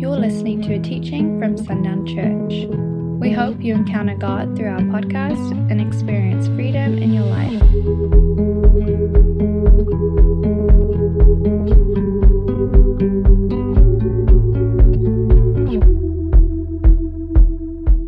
You're 0.00 0.16
listening 0.16 0.62
to 0.62 0.76
a 0.76 0.78
teaching 0.78 1.38
from 1.38 1.58
Sundown 1.58 2.06
Church. 2.06 2.64
We 3.20 3.32
hope 3.32 3.62
you 3.62 3.74
encounter 3.74 4.16
God 4.16 4.56
through 4.56 4.70
our 4.70 4.80
podcast 4.80 5.50
and 5.70 5.78
experience 5.78 6.46
freedom 6.46 6.96
in 6.96 7.12
your 7.12 7.26
life. 7.26 7.60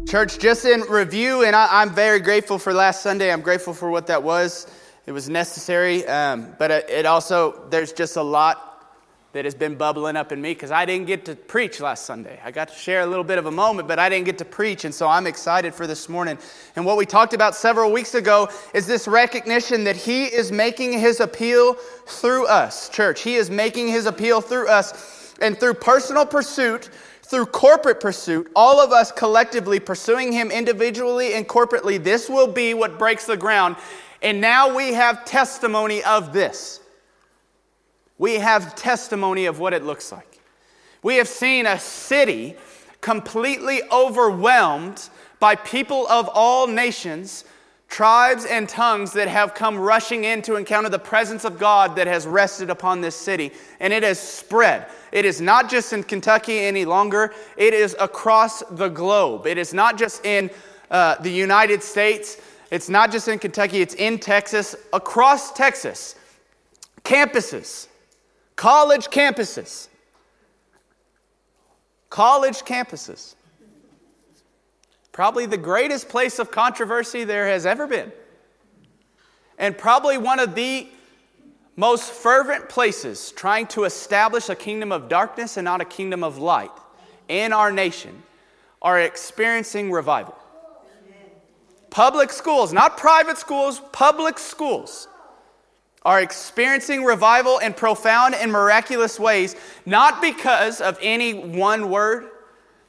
Church, 0.09 0.39
just 0.39 0.65
in 0.65 0.81
review, 0.89 1.45
and 1.45 1.55
I, 1.55 1.83
am 1.83 1.91
very 1.91 2.21
grateful 2.21 2.59
for 2.59 2.73
last 2.73 3.03
Sunday. 3.03 3.31
I'm 3.31 3.43
grateful 3.43 3.75
for 3.75 3.91
what 3.91 4.07
that 4.07 4.23
was. 4.23 4.67
It 5.05 5.13
was 5.13 5.29
necessary, 5.29 6.07
um, 6.07 6.55
but 6.59 6.71
it, 6.71 6.89
it 6.89 7.05
also, 7.05 7.67
there's 7.69 7.93
just 7.93 8.17
a 8.17 8.23
lot 8.23 8.72
that 9.33 9.47
has 9.47 9.55
been 9.55 9.75
bubbling 9.75 10.17
up 10.17 10.31
in 10.31 10.43
me 10.43 10.53
because 10.53 10.71
I 10.71 10.85
didn't 10.85 11.07
get 11.07 11.25
to 11.25 11.35
preach 11.35 11.81
last 11.81 12.05
Sunday. 12.05 12.39
I 12.45 12.51
got 12.51 12.69
to 12.69 12.75
share 12.75 13.01
a 13.01 13.07
little 13.07 13.25
bit 13.25 13.39
of 13.39 13.47
a 13.47 13.51
moment, 13.51 13.89
but 13.89 13.99
I 13.99 14.09
didn't 14.09 14.27
get 14.27 14.39
to 14.39 14.45
preach, 14.45 14.85
and 14.85 14.95
so 14.95 15.09
I'm 15.09 15.27
excited 15.27 15.75
for 15.75 15.87
this 15.87 16.09
morning. 16.09 16.37
And 16.77 16.85
what 16.85 16.99
we 16.99 17.07
talked 17.07 17.33
about 17.33 17.55
several 17.55 17.91
weeks 17.93 18.15
ago 18.15 18.49
is 18.75 18.87
this 18.87 19.09
recognition 19.09 19.85
that 19.85 19.97
He 19.97 20.25
is 20.25 20.53
making 20.53 20.99
His 20.99 21.21
appeal 21.21 21.75
through 22.07 22.47
us, 22.47 22.91
church. 22.91 23.23
He 23.23 23.37
is 23.37 23.51
making 23.51 23.89
His 23.89 24.07
appeal 24.07 24.43
through 24.43 24.69
us, 24.69 25.35
and 25.41 25.59
through 25.59 25.75
personal 25.75 26.27
pursuit 26.27 26.91
through 27.25 27.47
corporate 27.47 27.99
pursuit, 27.99 28.53
all 28.55 28.79
of 28.79 28.93
us 28.93 29.11
collectively 29.11 29.81
pursuing 29.81 30.33
Him 30.33 30.51
individually 30.51 31.33
and 31.33 31.49
corporately, 31.49 32.03
this 32.03 32.29
will 32.29 32.47
be 32.47 32.75
what 32.75 32.99
breaks 32.99 33.25
the 33.25 33.39
ground. 33.39 33.77
And 34.21 34.39
now 34.39 34.77
we 34.77 34.93
have 34.93 35.25
testimony 35.25 36.05
of 36.05 36.35
this. 36.35 36.82
We 38.23 38.35
have 38.35 38.77
testimony 38.77 39.47
of 39.47 39.59
what 39.59 39.73
it 39.73 39.83
looks 39.83 40.13
like. 40.13 40.39
We 41.03 41.17
have 41.17 41.27
seen 41.27 41.67
a 41.67 41.77
city 41.77 42.55
completely 43.01 43.81
overwhelmed 43.91 45.09
by 45.41 45.57
people 45.57 46.07
of 46.07 46.31
all 46.33 46.69
nations 46.69 47.45
tribes 47.89 48.45
and 48.45 48.69
tongues 48.69 49.13
that 49.15 49.27
have 49.27 49.55
come 49.55 49.77
rushing 49.77 50.23
in 50.23 50.41
to 50.43 50.55
encounter 50.55 50.89
the 50.89 51.01
presence 51.01 51.45
of 51.45 51.59
God 51.59 51.97
that 51.97 52.07
has 52.07 52.25
rested 52.25 52.71
upon 52.71 53.01
this 53.01 53.17
city. 53.17 53.51
And 53.81 53.93
it 53.93 54.05
has 54.05 54.21
spread. 54.21 54.87
It 55.11 55.25
is 55.25 55.41
not 55.41 55.69
just 55.69 55.93
in 55.93 56.05
Kentucky 56.05 56.61
any 56.61 56.85
longer, 56.85 57.35
it 57.57 57.75
is 57.75 57.97
across 57.99 58.61
the 58.71 58.89
globe. 58.89 59.49
It 59.49 59.59
is 59.59 59.75
not 59.75 59.99
just 59.99 60.25
in 60.25 60.49
uh, 60.93 61.17
the 61.17 61.29
United 61.33 61.83
States, 61.83 62.41
it's 62.71 62.89
not 62.89 63.11
just 63.11 63.27
in 63.27 63.41
Kentucky, 63.41 63.81
it's 63.81 63.95
in 63.95 64.21
Texas, 64.21 64.77
across 64.93 65.53
Texas. 65.53 66.15
Campuses, 67.03 67.89
college 68.57 69.07
campuses, 69.07 69.89
college 72.11 72.61
campuses 72.61 73.35
Probably 75.13 75.45
the 75.45 75.59
greatest 75.59 76.09
place 76.09 76.39
of 76.39 76.51
controversy 76.51 77.25
there 77.25 77.47
has 77.47 77.67
ever 77.67 77.87
been. 77.87 78.11
And 79.59 79.77
probably 79.77 80.17
one 80.17 80.41
of 80.41 80.55
the 80.55 80.89
most 81.77 82.11
fervent 82.11 82.69
places 82.71 83.31
trying 83.33 83.67
to 83.69 83.85
establish 83.85 84.49
a 84.49 84.55
kingdom 84.55 84.91
of 84.91 85.09
darkness 85.09 85.59
and 85.59 85.67
not 85.67 85.83
a 85.83 85.85
kingdom 85.85 86.25
of 86.25 86.39
light 86.39 86.71
in 87.29 87.53
our 87.53 87.71
nation 87.71 88.23
are 88.81 89.01
experiencing 89.01 89.93
revival. 89.93 90.37
Public 91.91 92.33
schools, 92.33 92.73
not 92.73 92.97
private 92.97 93.37
schools, 93.37 93.83
public 93.93 94.39
schools 94.39 95.09
are 96.05 96.21
experiencing 96.21 97.05
revival 97.05 97.59
in 97.59 97.73
profound 97.73 98.35
and 98.35 98.51
miraculous 98.51 99.21
ways, 99.21 99.55
not 99.87 100.21
because 100.21 100.81
of 100.81 100.99
any 101.01 101.33
one 101.33 101.91
word, 101.91 102.29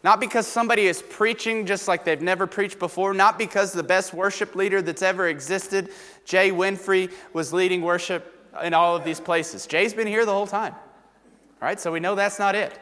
not 0.04 0.20
because 0.20 0.48
somebody 0.48 0.88
is 0.88 1.02
preaching 1.02 1.66
just 1.66 1.88
like 1.88 2.04
they've 2.04 2.22
never 2.22 2.48
preached 2.48 2.80
before, 2.80 3.14
not 3.14 3.38
because 3.38 3.72
the 3.72 3.84
best 3.84 4.14
worship 4.14 4.56
leader 4.56 4.82
that's 4.82 5.02
ever 5.02 5.28
existed, 5.28 5.90
Jay 6.26 6.52
Winfrey, 6.52 7.12
was 7.34 7.54
leading 7.54 7.82
worship 7.82 8.30
in 8.64 8.74
all 8.74 8.96
of 8.96 9.04
these 9.04 9.20
places. 9.20 9.66
Jay's 9.66 9.94
been 9.94 10.08
here 10.08 10.26
the 10.26 10.34
whole 10.34 10.48
time. 10.48 10.74
All 10.74 11.68
right, 11.68 11.80
so 11.80 11.92
we 11.92 12.00
know 12.00 12.16
that's 12.16 12.40
not 12.40 12.56
it. 12.56 12.78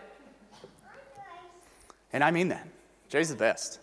And 2.13 2.23
I 2.23 2.31
mean 2.31 2.47
that. 2.49 2.67
Jay's 3.09 3.29
the 3.29 3.35
best. 3.35 3.79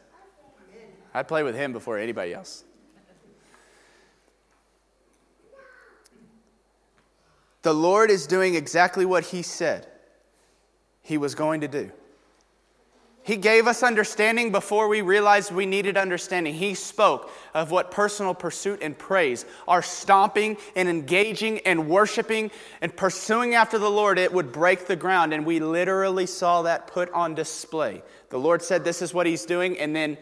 I'd 1.15 1.29
play 1.29 1.43
with 1.43 1.55
him 1.55 1.73
before 1.73 1.99
anybody 1.99 2.35
else. 2.35 2.65
The 7.69 7.75
Lord 7.75 8.11
is 8.11 8.27
doing 8.27 8.55
exactly 8.55 9.05
what 9.05 9.25
He 9.25 9.43
said 9.43 9.87
He 11.03 11.19
was 11.19 11.35
going 11.35 11.61
to 11.61 11.69
do. 11.69 11.93
He 13.23 13.37
gave 13.37 13.67
us 13.67 13.83
understanding 13.83 14.53
before 14.53 14.89
we 14.89 15.03
realized 15.03 15.53
we 15.53 15.67
needed 15.67 15.99
understanding. 15.99 16.55
He 16.55 16.73
spoke 16.73 17.31
of 17.53 17.71
what 17.71 17.91
personal 17.91 18.33
pursuit 18.33 18.79
and 18.81 18.97
praise, 18.97 19.45
our 19.69 19.83
stomping 19.83 20.57
and 20.77 20.89
engaging 20.89 21.59
and 21.67 21.91
worshiping 21.91 22.51
and 22.81 22.97
pursuing 22.97 23.55
after 23.55 23.79
the 23.79 23.91
Lord, 23.91 24.19
it 24.19 24.33
would 24.33 24.51
break 24.51 24.87
the 24.87 24.97
ground. 24.97 25.35
And 25.35 25.45
we 25.45 25.61
literally 25.61 26.25
saw 26.25 26.63
that 26.63 26.87
put 26.87 27.13
on 27.13 27.35
display. 27.35 28.03
The 28.31 28.39
Lord 28.39 28.63
said, 28.63 28.83
This 28.83 29.03
is 29.03 29.13
what 29.13 29.27
He's 29.27 29.45
doing. 29.45 29.79
And 29.79 29.95
then 29.95 30.17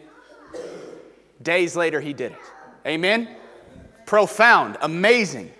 days 1.41 1.77
later, 1.77 2.01
He 2.01 2.11
did 2.11 2.33
it. 2.33 2.39
Amen? 2.85 3.29
Profound, 4.05 4.75
amazing. 4.81 5.53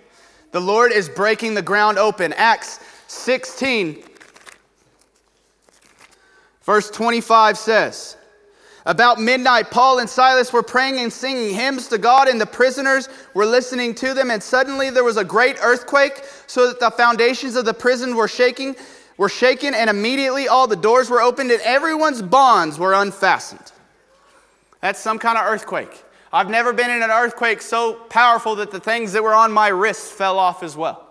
The 0.52 0.62
Lord 0.62 0.91
is 0.91 1.09
breaking 1.09 1.53
the 1.53 1.62
ground 1.62 1.97
open. 1.97 2.34
Acts 2.34 2.80
16 3.08 4.03
Verse 6.68 6.91
25 6.91 7.58
says, 7.58 8.18
About 8.85 9.22
midnight, 9.22 9.72
Paul 9.72 10.00
and 10.00 10.09
Silas 10.09 10.52
were 10.52 10.62
praying 10.62 11.00
and 11.00 11.12
singing 11.12 11.56
hymns 11.56 11.88
to 11.88 11.97
God, 11.97 12.28
and 12.28 12.41
the 12.41 12.46
prisoners 12.46 13.08
were 13.34 13.46
listening 13.46 13.96
to 13.96 14.13
them. 14.13 14.30
And 14.30 14.44
suddenly 14.44 14.90
there 14.90 15.06
was 15.06 15.16
a 15.16 15.24
great 15.24 15.56
earthquake, 15.63 16.25
so 16.46 16.68
that 16.68 16.81
the 16.81 16.91
foundations 16.91 17.56
of 17.56 17.64
the 17.64 17.74
prison 17.74 18.18
were 18.18 18.28
shaking, 18.28 18.75
were 19.16 19.29
shaken, 19.29 19.74
and 19.74 19.90
immediately 19.90 20.50
all 20.50 20.68
the 20.68 20.75
doors 20.75 21.09
were 21.09 21.22
opened, 21.22 21.52
and 21.52 21.62
everyone's 21.62 22.22
bonds 22.22 22.78
were 22.78 22.94
unfastened. 22.94 23.72
That's 24.81 25.00
some 25.00 25.19
kind 25.19 25.38
of 25.38 25.46
earthquake. 25.46 26.03
I've 26.38 26.52
never 26.52 26.72
been 26.72 26.92
in 26.92 27.02
an 27.02 27.09
earthquake 27.09 27.64
so 27.64 27.96
powerful 27.96 28.58
that 28.58 28.70
the 28.70 28.80
things 28.80 29.12
that 29.14 29.24
were 29.24 29.34
on 29.34 29.52
my 29.52 29.70
wrists 29.70 30.12
fell 30.12 30.38
off 30.38 30.62
as 30.62 30.78
well. 30.78 31.08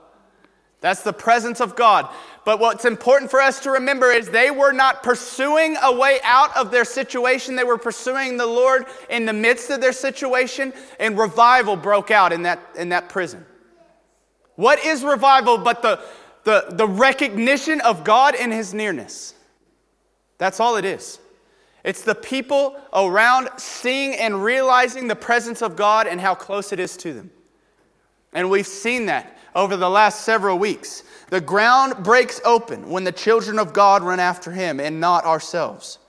That's 0.80 1.02
the 1.02 1.12
presence 1.12 1.60
of 1.60 1.74
God. 1.74 2.08
But 2.44 2.60
what's 2.60 2.84
important 2.84 3.28
for 3.28 3.40
us 3.40 3.58
to 3.60 3.72
remember 3.72 4.12
is 4.12 4.28
they 4.28 4.52
were 4.52 4.70
not 4.70 5.02
pursuing 5.02 5.76
a 5.82 5.92
way 5.92 6.20
out 6.22 6.56
of 6.56 6.70
their 6.70 6.84
situation. 6.84 7.56
They 7.56 7.64
were 7.64 7.76
pursuing 7.76 8.36
the 8.36 8.46
Lord 8.46 8.86
in 9.10 9.26
the 9.26 9.32
midst 9.32 9.68
of 9.70 9.80
their 9.80 9.92
situation, 9.92 10.72
and 11.00 11.18
revival 11.18 11.74
broke 11.74 12.12
out 12.12 12.32
in 12.32 12.42
that, 12.42 12.60
in 12.76 12.90
that 12.90 13.08
prison. 13.08 13.44
What 14.54 14.84
is 14.84 15.02
revival 15.02 15.58
but 15.58 15.82
the, 15.82 16.04
the, 16.44 16.66
the 16.70 16.86
recognition 16.86 17.80
of 17.80 18.04
God 18.04 18.36
and 18.36 18.52
His 18.52 18.72
nearness? 18.72 19.34
That's 20.38 20.60
all 20.60 20.76
it 20.76 20.84
is. 20.84 21.18
It's 21.86 22.02
the 22.02 22.16
people 22.16 22.76
around 22.92 23.48
seeing 23.58 24.14
and 24.16 24.42
realizing 24.42 25.06
the 25.06 25.14
presence 25.14 25.62
of 25.62 25.76
God 25.76 26.08
and 26.08 26.20
how 26.20 26.34
close 26.34 26.72
it 26.72 26.80
is 26.80 26.96
to 26.98 27.12
them. 27.12 27.30
And 28.32 28.50
we've 28.50 28.66
seen 28.66 29.06
that 29.06 29.38
over 29.54 29.76
the 29.76 29.88
last 29.88 30.22
several 30.22 30.58
weeks. 30.58 31.04
The 31.30 31.40
ground 31.40 32.02
breaks 32.02 32.40
open 32.44 32.90
when 32.90 33.04
the 33.04 33.12
children 33.12 33.60
of 33.60 33.72
God 33.72 34.02
run 34.02 34.18
after 34.18 34.50
him 34.50 34.80
and 34.80 34.98
not 34.98 35.24
ourselves. 35.24 36.00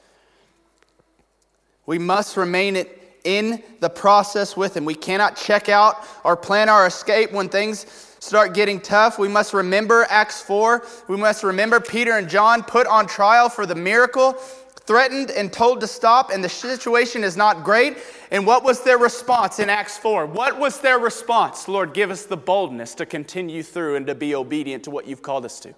We 1.85 1.99
must 1.99 2.38
remain 2.38 2.75
it 2.75 3.19
in 3.23 3.61
the 3.79 3.89
process 3.89 4.57
with 4.57 4.75
him. 4.75 4.83
We 4.83 4.95
cannot 4.95 5.35
check 5.35 5.69
out 5.69 6.03
or 6.23 6.35
plan 6.35 6.69
our 6.69 6.88
escape 6.88 7.31
when 7.31 7.49
things 7.49 7.85
start 8.19 8.55
getting 8.55 8.81
tough. 8.81 9.19
We 9.19 9.27
must 9.27 9.53
remember 9.53 10.07
Acts 10.09 10.41
4. 10.41 10.83
We 11.07 11.17
must 11.17 11.44
remember 11.44 11.79
Peter 11.79 12.17
and 12.17 12.27
John 12.27 12.63
put 12.63 12.88
on 12.88 13.05
trial 13.05 13.47
for 13.47 13.67
the 13.67 13.75
miracle 13.75 14.39
threatened 14.88 15.30
and 15.30 15.51
told 15.51 15.81
to 15.81 15.88
stop, 15.88 16.31
and 16.31 16.44
the 16.44 16.50
situation 16.50 17.24
is 17.24 17.36
not 17.38 17.63
great. 17.63 17.98
And 18.31 18.48
what 18.48 18.63
was 18.63 18.81
their 18.81 18.98
response 18.98 19.60
in 19.60 19.69
Acts 19.69 19.98
4? 19.98 20.25
What 20.25 20.57
was 20.57 20.80
their 20.80 20.98
response? 20.98 21.68
Lord, 21.68 21.94
give 21.94 22.10
us 22.10 22.24
the 22.24 22.38
boldness 22.38 22.95
to 22.95 23.06
continue 23.06 23.62
through 23.62 23.98
and 23.98 24.07
to 24.07 24.16
be 24.16 24.34
obedient 24.34 24.86
to 24.86 24.92
what 24.92 25.06
you've 25.06 25.22
called 25.22 25.45
us 25.45 25.60
to. 25.60 25.75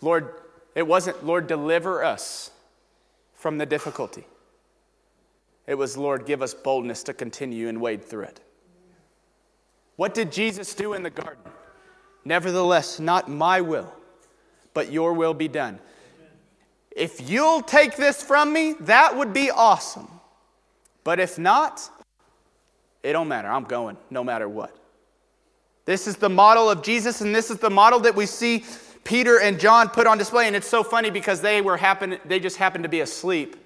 Lord, 0.00 0.34
it 0.74 0.86
wasn't, 0.86 1.24
Lord, 1.24 1.46
deliver 1.46 2.04
us 2.04 2.50
from 3.34 3.58
the 3.58 3.66
difficulty. 3.66 4.26
It 5.66 5.76
was, 5.76 5.96
Lord, 5.96 6.26
give 6.26 6.42
us 6.42 6.54
boldness 6.54 7.04
to 7.04 7.14
continue 7.14 7.68
and 7.68 7.80
wade 7.80 8.04
through 8.04 8.24
it. 8.24 8.40
What 9.96 10.14
did 10.14 10.32
Jesus 10.32 10.74
do 10.74 10.94
in 10.94 11.04
the 11.04 11.10
garden? 11.10 11.44
Nevertheless, 12.24 12.98
not 12.98 13.28
my 13.28 13.60
will, 13.60 13.92
but 14.74 14.90
your 14.90 15.12
will 15.12 15.34
be 15.34 15.48
done. 15.48 15.78
If 16.96 17.28
you'll 17.28 17.62
take 17.62 17.96
this 17.96 18.22
from 18.22 18.52
me, 18.52 18.74
that 18.80 19.16
would 19.16 19.32
be 19.32 19.50
awesome. 19.50 20.08
But 21.04 21.18
if 21.18 21.38
not, 21.38 21.88
it 23.02 23.12
don't 23.12 23.28
matter. 23.28 23.48
I'm 23.48 23.64
going 23.64 23.96
no 24.10 24.22
matter 24.22 24.48
what. 24.48 24.76
This 25.84 26.06
is 26.06 26.16
the 26.16 26.28
model 26.28 26.70
of 26.70 26.82
Jesus, 26.82 27.20
and 27.20 27.34
this 27.34 27.50
is 27.50 27.58
the 27.58 27.70
model 27.70 27.98
that 28.00 28.14
we 28.14 28.26
see 28.26 28.64
Peter 29.04 29.40
and 29.40 29.58
John 29.58 29.88
put 29.88 30.06
on 30.06 30.16
display. 30.16 30.46
And 30.46 30.54
it's 30.54 30.68
so 30.68 30.84
funny 30.84 31.10
because 31.10 31.40
they, 31.40 31.60
were 31.60 31.76
happen, 31.76 32.18
they 32.24 32.38
just 32.38 32.56
happened 32.56 32.84
to 32.84 32.88
be 32.88 33.00
asleep 33.00 33.56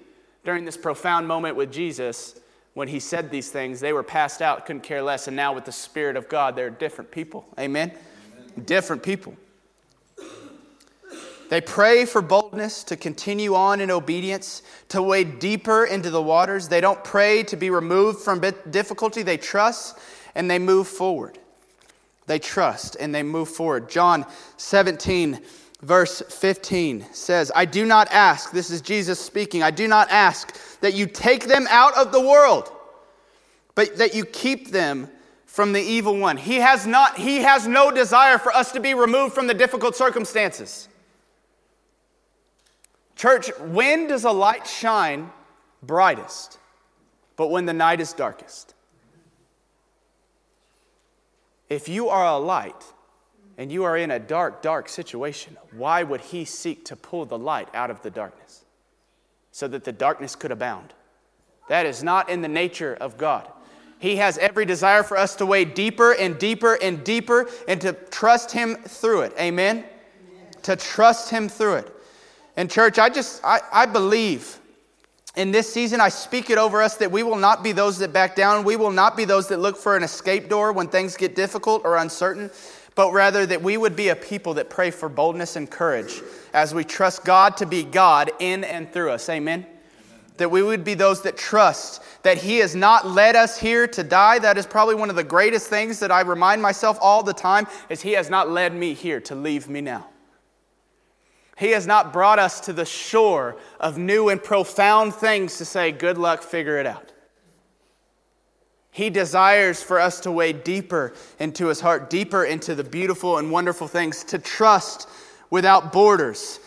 during 0.43 0.65
this 0.65 0.77
profound 0.77 1.27
moment 1.27 1.55
with 1.55 1.71
Jesus 1.71 2.39
when 2.73 2.87
he 2.87 2.99
said 2.99 3.29
these 3.29 3.51
things. 3.51 3.79
They 3.79 3.93
were 3.93 4.03
passed 4.03 4.41
out, 4.41 4.65
couldn't 4.65 4.81
care 4.81 5.01
less. 5.01 5.27
And 5.27 5.35
now, 5.35 5.53
with 5.53 5.65
the 5.65 5.71
Spirit 5.71 6.15
of 6.15 6.27
God, 6.27 6.55
they're 6.55 6.69
different 6.69 7.11
people. 7.11 7.45
Amen? 7.59 7.91
Amen. 7.91 8.65
Different 8.65 9.03
people. 9.03 9.35
They 11.49 11.61
pray 11.61 12.05
for 12.05 12.21
boldness 12.21 12.83
to 12.85 12.97
continue 12.97 13.55
on 13.55 13.79
in 13.79 13.89
obedience, 13.89 14.63
to 14.89 15.01
wade 15.01 15.39
deeper 15.39 15.85
into 15.85 16.09
the 16.09 16.21
waters. 16.21 16.67
They 16.67 16.81
don't 16.81 17.01
pray 17.03 17.43
to 17.43 17.55
be 17.55 17.69
removed 17.69 18.19
from 18.19 18.41
difficulty. 18.69 19.23
They 19.23 19.37
trust 19.37 19.97
and 20.35 20.51
they 20.51 20.59
move 20.59 20.87
forward. 20.87 21.39
They 22.25 22.39
trust 22.39 22.97
and 22.99 23.15
they 23.15 23.23
move 23.23 23.47
forward. 23.47 23.89
John 23.89 24.25
17, 24.57 25.39
verse 25.81 26.21
15 26.21 27.05
says, 27.13 27.51
I 27.55 27.63
do 27.63 27.85
not 27.85 28.11
ask, 28.11 28.51
this 28.51 28.69
is 28.69 28.81
Jesus 28.81 29.19
speaking, 29.19 29.63
I 29.63 29.71
do 29.71 29.87
not 29.87 30.09
ask 30.11 30.59
that 30.81 30.93
you 30.93 31.07
take 31.07 31.45
them 31.45 31.65
out 31.69 31.97
of 31.97 32.11
the 32.11 32.21
world, 32.21 32.69
but 33.75 33.97
that 33.97 34.13
you 34.13 34.25
keep 34.25 34.71
them 34.71 35.09
from 35.45 35.71
the 35.71 35.81
evil 35.81 36.19
one. 36.19 36.35
He 36.35 36.57
has 36.57 36.85
not, 36.85 37.17
he 37.17 37.37
has 37.37 37.65
no 37.67 37.89
desire 37.89 38.37
for 38.37 38.53
us 38.53 38.73
to 38.73 38.81
be 38.81 38.93
removed 38.93 39.33
from 39.33 39.47
the 39.47 39.53
difficult 39.53 39.95
circumstances. 39.95 40.89
Church, 43.17 43.49
when 43.59 44.07
does 44.07 44.23
a 44.23 44.31
light 44.31 44.67
shine 44.67 45.31
brightest? 45.81 46.59
But 47.35 47.47
when 47.49 47.65
the 47.65 47.73
night 47.73 47.99
is 47.99 48.13
darkest. 48.13 48.75
If 51.69 51.89
you 51.89 52.09
are 52.09 52.25
a 52.25 52.37
light 52.37 52.85
and 53.57 53.71
you 53.71 53.83
are 53.83 53.97
in 53.97 54.11
a 54.11 54.19
dark, 54.19 54.61
dark 54.61 54.87
situation, 54.87 55.57
why 55.71 56.03
would 56.03 56.21
he 56.21 56.45
seek 56.45 56.85
to 56.85 56.95
pull 56.95 57.25
the 57.25 57.37
light 57.37 57.67
out 57.73 57.89
of 57.89 58.01
the 58.03 58.09
darkness? 58.09 58.63
So 59.51 59.67
that 59.67 59.83
the 59.83 59.91
darkness 59.91 60.35
could 60.35 60.51
abound. 60.51 60.93
That 61.67 61.85
is 61.85 62.03
not 62.03 62.29
in 62.29 62.41
the 62.41 62.47
nature 62.47 62.95
of 63.01 63.17
God. 63.17 63.51
He 63.99 64.17
has 64.17 64.37
every 64.37 64.65
desire 64.65 65.01
for 65.01 65.17
us 65.17 65.35
to 65.37 65.45
wade 65.45 65.73
deeper 65.73 66.13
and 66.13 66.37
deeper 66.37 66.75
and 66.75 67.03
deeper 67.03 67.49
and 67.67 67.81
to 67.81 67.93
trust 67.93 68.51
Him 68.51 68.75
through 68.75 69.21
it. 69.21 69.33
Amen? 69.39 69.77
Amen. 69.77 69.85
To 70.63 70.75
trust 70.75 71.31
Him 71.31 71.49
through 71.49 71.75
it. 71.77 71.96
And, 72.57 72.69
church, 72.69 72.99
I 72.99 73.09
just, 73.09 73.43
I, 73.45 73.61
I 73.71 73.85
believe 73.85 74.59
in 75.37 75.51
this 75.51 75.71
season, 75.71 76.01
I 76.01 76.09
speak 76.09 76.49
it 76.49 76.57
over 76.57 76.81
us 76.81 76.97
that 76.97 77.11
we 77.11 77.21
will 77.21 77.35
not 77.35 77.63
be 77.63 77.71
those 77.71 77.99
that 77.99 78.11
back 78.11 78.35
down. 78.35 78.65
We 78.65 78.75
will 78.75 78.91
not 78.91 79.15
be 79.15 79.23
those 79.23 79.47
that 79.49 79.59
look 79.59 79.77
for 79.77 79.95
an 79.95 80.01
escape 80.01 80.49
door 80.49 80.73
when 80.73 80.87
things 80.87 81.15
get 81.15 81.35
difficult 81.35 81.85
or 81.85 81.97
uncertain, 81.97 82.49
but 82.95 83.13
rather 83.13 83.45
that 83.45 83.61
we 83.61 83.77
would 83.77 83.95
be 83.95 84.09
a 84.09 84.15
people 84.15 84.55
that 84.55 84.71
pray 84.71 84.89
for 84.89 85.07
boldness 85.07 85.55
and 85.55 85.69
courage 85.69 86.23
as 86.53 86.73
we 86.73 86.83
trust 86.83 87.23
God 87.23 87.55
to 87.57 87.67
be 87.67 87.83
God 87.83 88.31
in 88.39 88.63
and 88.63 88.91
through 88.91 89.11
us. 89.11 89.29
Amen? 89.29 89.59
Amen. 89.59 89.77
That 90.37 90.49
we 90.49 90.63
would 90.63 90.83
be 90.83 90.95
those 90.95 91.21
that 91.21 91.37
trust 91.37 92.01
that 92.23 92.39
He 92.39 92.57
has 92.57 92.75
not 92.75 93.05
led 93.05 93.35
us 93.35 93.59
here 93.59 93.87
to 93.89 94.03
die. 94.03 94.39
That 94.39 94.57
is 94.57 94.65
probably 94.65 94.95
one 94.95 95.11
of 95.11 95.15
the 95.15 95.23
greatest 95.23 95.67
things 95.67 95.99
that 95.99 96.11
I 96.11 96.21
remind 96.21 96.63
myself 96.63 96.97
all 96.99 97.21
the 97.21 97.33
time 97.33 97.67
is 97.89 98.01
He 98.01 98.13
has 98.13 98.31
not 98.31 98.49
led 98.49 98.73
me 98.73 98.95
here 98.95 99.21
to 99.21 99.35
leave 99.35 99.69
me 99.69 99.81
now. 99.81 100.07
He 101.57 101.71
has 101.71 101.87
not 101.87 102.13
brought 102.13 102.37
us 102.37 102.59
to 102.61 102.73
the 102.73 102.85
shore 102.85 103.57
of 103.79 103.97
new 103.97 104.29
and 104.29 104.41
profound 104.41 105.15
things 105.15 105.57
to 105.57 105.65
say, 105.65 105.91
good 105.91 106.19
luck, 106.19 106.43
figure 106.43 106.77
it 106.77 106.85
out. 106.85 107.11
He 108.91 109.09
desires 109.09 109.81
for 109.81 109.99
us 109.99 110.19
to 110.21 110.31
wade 110.31 110.63
deeper 110.63 111.13
into 111.39 111.67
his 111.67 111.79
heart, 111.79 112.11
deeper 112.11 112.45
into 112.45 112.75
the 112.75 112.83
beautiful 112.83 113.39
and 113.39 113.51
wonderful 113.51 113.87
things, 113.87 114.23
to 114.25 114.37
trust 114.37 115.09
without 115.49 115.91
borders, 115.91 116.59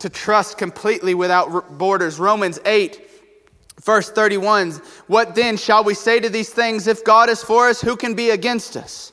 to 0.00 0.10
trust 0.10 0.58
completely 0.58 1.14
without 1.14 1.78
borders. 1.78 2.18
Romans 2.18 2.58
8, 2.66 3.08
verse 3.82 4.10
31 4.10 4.72
What 5.06 5.34
then 5.34 5.56
shall 5.56 5.82
we 5.82 5.94
say 5.94 6.20
to 6.20 6.28
these 6.28 6.50
things? 6.50 6.86
If 6.86 7.04
God 7.04 7.30
is 7.30 7.42
for 7.42 7.68
us, 7.68 7.80
who 7.80 7.96
can 7.96 8.12
be 8.12 8.30
against 8.30 8.76
us? 8.76 9.12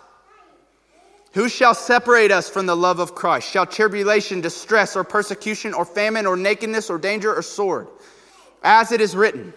Who 1.33 1.47
shall 1.47 1.73
separate 1.73 2.31
us 2.31 2.49
from 2.49 2.65
the 2.65 2.75
love 2.75 2.99
of 2.99 3.15
Christ? 3.15 3.49
Shall 3.49 3.65
tribulation, 3.65 4.41
distress, 4.41 4.95
or 4.95 5.03
persecution, 5.03 5.73
or 5.73 5.85
famine, 5.85 6.25
or 6.25 6.35
nakedness, 6.35 6.89
or 6.89 6.97
danger, 6.97 7.33
or 7.33 7.41
sword? 7.41 7.87
As 8.63 8.91
it 8.91 8.99
is 8.99 9.15
written, 9.15 9.53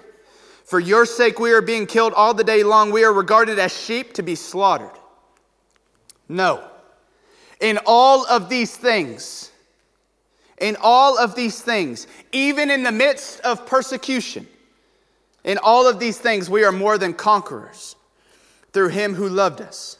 For 0.64 0.78
your 0.78 1.04
sake 1.04 1.40
we 1.40 1.52
are 1.52 1.60
being 1.60 1.86
killed 1.86 2.12
all 2.12 2.32
the 2.32 2.44
day 2.44 2.62
long. 2.62 2.92
We 2.92 3.04
are 3.04 3.12
regarded 3.12 3.58
as 3.58 3.76
sheep 3.76 4.14
to 4.14 4.22
be 4.22 4.36
slaughtered. 4.36 4.92
No. 6.28 6.64
In 7.60 7.80
all 7.86 8.24
of 8.26 8.48
these 8.48 8.76
things, 8.76 9.50
in 10.58 10.76
all 10.80 11.18
of 11.18 11.34
these 11.34 11.60
things, 11.60 12.06
even 12.30 12.70
in 12.70 12.84
the 12.84 12.92
midst 12.92 13.40
of 13.40 13.66
persecution, 13.66 14.46
in 15.42 15.58
all 15.58 15.88
of 15.88 15.98
these 15.98 16.18
things, 16.18 16.48
we 16.48 16.64
are 16.64 16.72
more 16.72 16.98
than 16.98 17.14
conquerors 17.14 17.96
through 18.72 18.88
him 18.88 19.14
who 19.14 19.28
loved 19.28 19.60
us. 19.60 19.98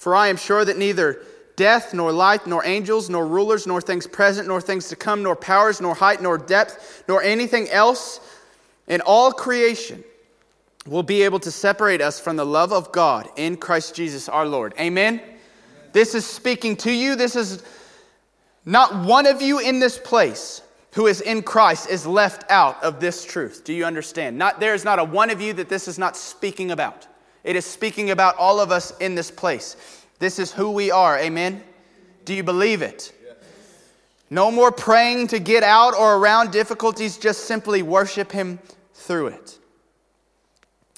For 0.00 0.14
I 0.14 0.28
am 0.28 0.38
sure 0.38 0.64
that 0.64 0.78
neither 0.78 1.20
death, 1.56 1.92
nor 1.92 2.10
life, 2.10 2.46
nor 2.46 2.64
angels, 2.64 3.10
nor 3.10 3.26
rulers, 3.26 3.66
nor 3.66 3.82
things 3.82 4.06
present, 4.06 4.48
nor 4.48 4.58
things 4.58 4.88
to 4.88 4.96
come, 4.96 5.22
nor 5.22 5.36
powers, 5.36 5.78
nor 5.78 5.94
height, 5.94 6.22
nor 6.22 6.38
depth, 6.38 7.04
nor 7.06 7.22
anything 7.22 7.68
else 7.68 8.18
in 8.88 9.02
all 9.02 9.30
creation 9.30 10.02
will 10.86 11.02
be 11.02 11.20
able 11.20 11.38
to 11.40 11.50
separate 11.50 12.00
us 12.00 12.18
from 12.18 12.36
the 12.36 12.46
love 12.46 12.72
of 12.72 12.90
God 12.92 13.28
in 13.36 13.58
Christ 13.58 13.94
Jesus 13.94 14.26
our 14.26 14.46
Lord. 14.46 14.72
Amen? 14.80 15.20
Amen? 15.20 15.36
This 15.92 16.14
is 16.14 16.24
speaking 16.24 16.76
to 16.76 16.90
you. 16.90 17.14
This 17.14 17.36
is 17.36 17.62
not 18.64 19.04
one 19.04 19.26
of 19.26 19.42
you 19.42 19.58
in 19.58 19.80
this 19.80 19.98
place 19.98 20.62
who 20.92 21.08
is 21.08 21.20
in 21.20 21.42
Christ 21.42 21.90
is 21.90 22.06
left 22.06 22.50
out 22.50 22.82
of 22.82 23.00
this 23.00 23.22
truth. 23.22 23.64
Do 23.64 23.74
you 23.74 23.84
understand? 23.84 24.38
Not 24.38 24.60
there 24.60 24.72
is 24.72 24.82
not 24.82 24.98
a 24.98 25.04
one 25.04 25.28
of 25.28 25.42
you 25.42 25.52
that 25.52 25.68
this 25.68 25.88
is 25.88 25.98
not 25.98 26.16
speaking 26.16 26.70
about. 26.70 27.06
It 27.44 27.56
is 27.56 27.64
speaking 27.64 28.10
about 28.10 28.36
all 28.36 28.60
of 28.60 28.70
us 28.70 28.96
in 28.98 29.14
this 29.14 29.30
place. 29.30 29.76
This 30.18 30.38
is 30.38 30.52
who 30.52 30.70
we 30.70 30.90
are. 30.90 31.18
Amen? 31.18 31.62
Do 32.24 32.34
you 32.34 32.42
believe 32.42 32.82
it? 32.82 33.12
No 34.28 34.50
more 34.50 34.70
praying 34.70 35.28
to 35.28 35.40
get 35.40 35.64
out 35.64 35.94
or 35.94 36.16
around 36.16 36.52
difficulties, 36.52 37.18
just 37.18 37.46
simply 37.46 37.82
worship 37.82 38.30
Him 38.30 38.60
through 38.94 39.28
it. 39.28 39.58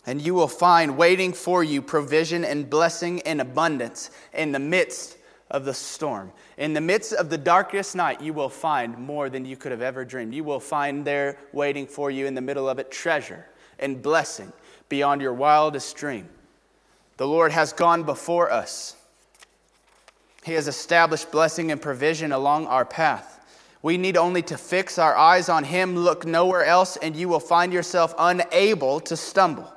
And 0.04 0.20
you 0.20 0.34
will 0.34 0.48
find 0.48 0.98
waiting 0.98 1.32
for 1.32 1.64
you 1.64 1.80
provision 1.80 2.44
and 2.44 2.68
blessing 2.68 3.22
and 3.22 3.40
abundance 3.40 4.10
in 4.34 4.52
the 4.52 4.58
midst 4.58 5.16
of 5.50 5.64
the 5.64 5.72
storm. 5.72 6.32
In 6.58 6.74
the 6.74 6.80
midst 6.80 7.12
of 7.12 7.30
the 7.30 7.38
darkest 7.38 7.94
night, 7.94 8.20
you 8.20 8.32
will 8.34 8.48
find 8.48 8.98
more 8.98 9.30
than 9.30 9.44
you 9.44 9.56
could 9.56 9.70
have 9.70 9.82
ever 9.82 10.04
dreamed. 10.04 10.34
You 10.34 10.44
will 10.44 10.60
find 10.60 11.04
there 11.04 11.38
waiting 11.52 11.86
for 11.86 12.10
you 12.10 12.26
in 12.26 12.34
the 12.34 12.40
middle 12.40 12.68
of 12.68 12.78
it 12.78 12.90
treasure 12.90 13.46
and 13.78 14.02
blessing 14.02 14.52
beyond 14.92 15.22
your 15.22 15.32
wildest 15.32 15.96
dream. 15.96 16.28
The 17.16 17.26
Lord 17.26 17.50
has 17.50 17.72
gone 17.72 18.02
before 18.02 18.52
us. 18.52 18.94
He 20.44 20.52
has 20.52 20.68
established 20.68 21.32
blessing 21.32 21.72
and 21.72 21.80
provision 21.80 22.30
along 22.30 22.66
our 22.66 22.84
path. 22.84 23.40
We 23.80 23.96
need 23.96 24.18
only 24.18 24.42
to 24.42 24.58
fix 24.58 24.98
our 24.98 25.16
eyes 25.16 25.48
on 25.48 25.64
Him, 25.64 25.96
look 25.96 26.26
nowhere 26.26 26.66
else, 26.66 26.98
and 26.98 27.16
you 27.16 27.26
will 27.26 27.40
find 27.40 27.72
yourself 27.72 28.14
unable 28.18 29.00
to 29.00 29.16
stumble. 29.16 29.72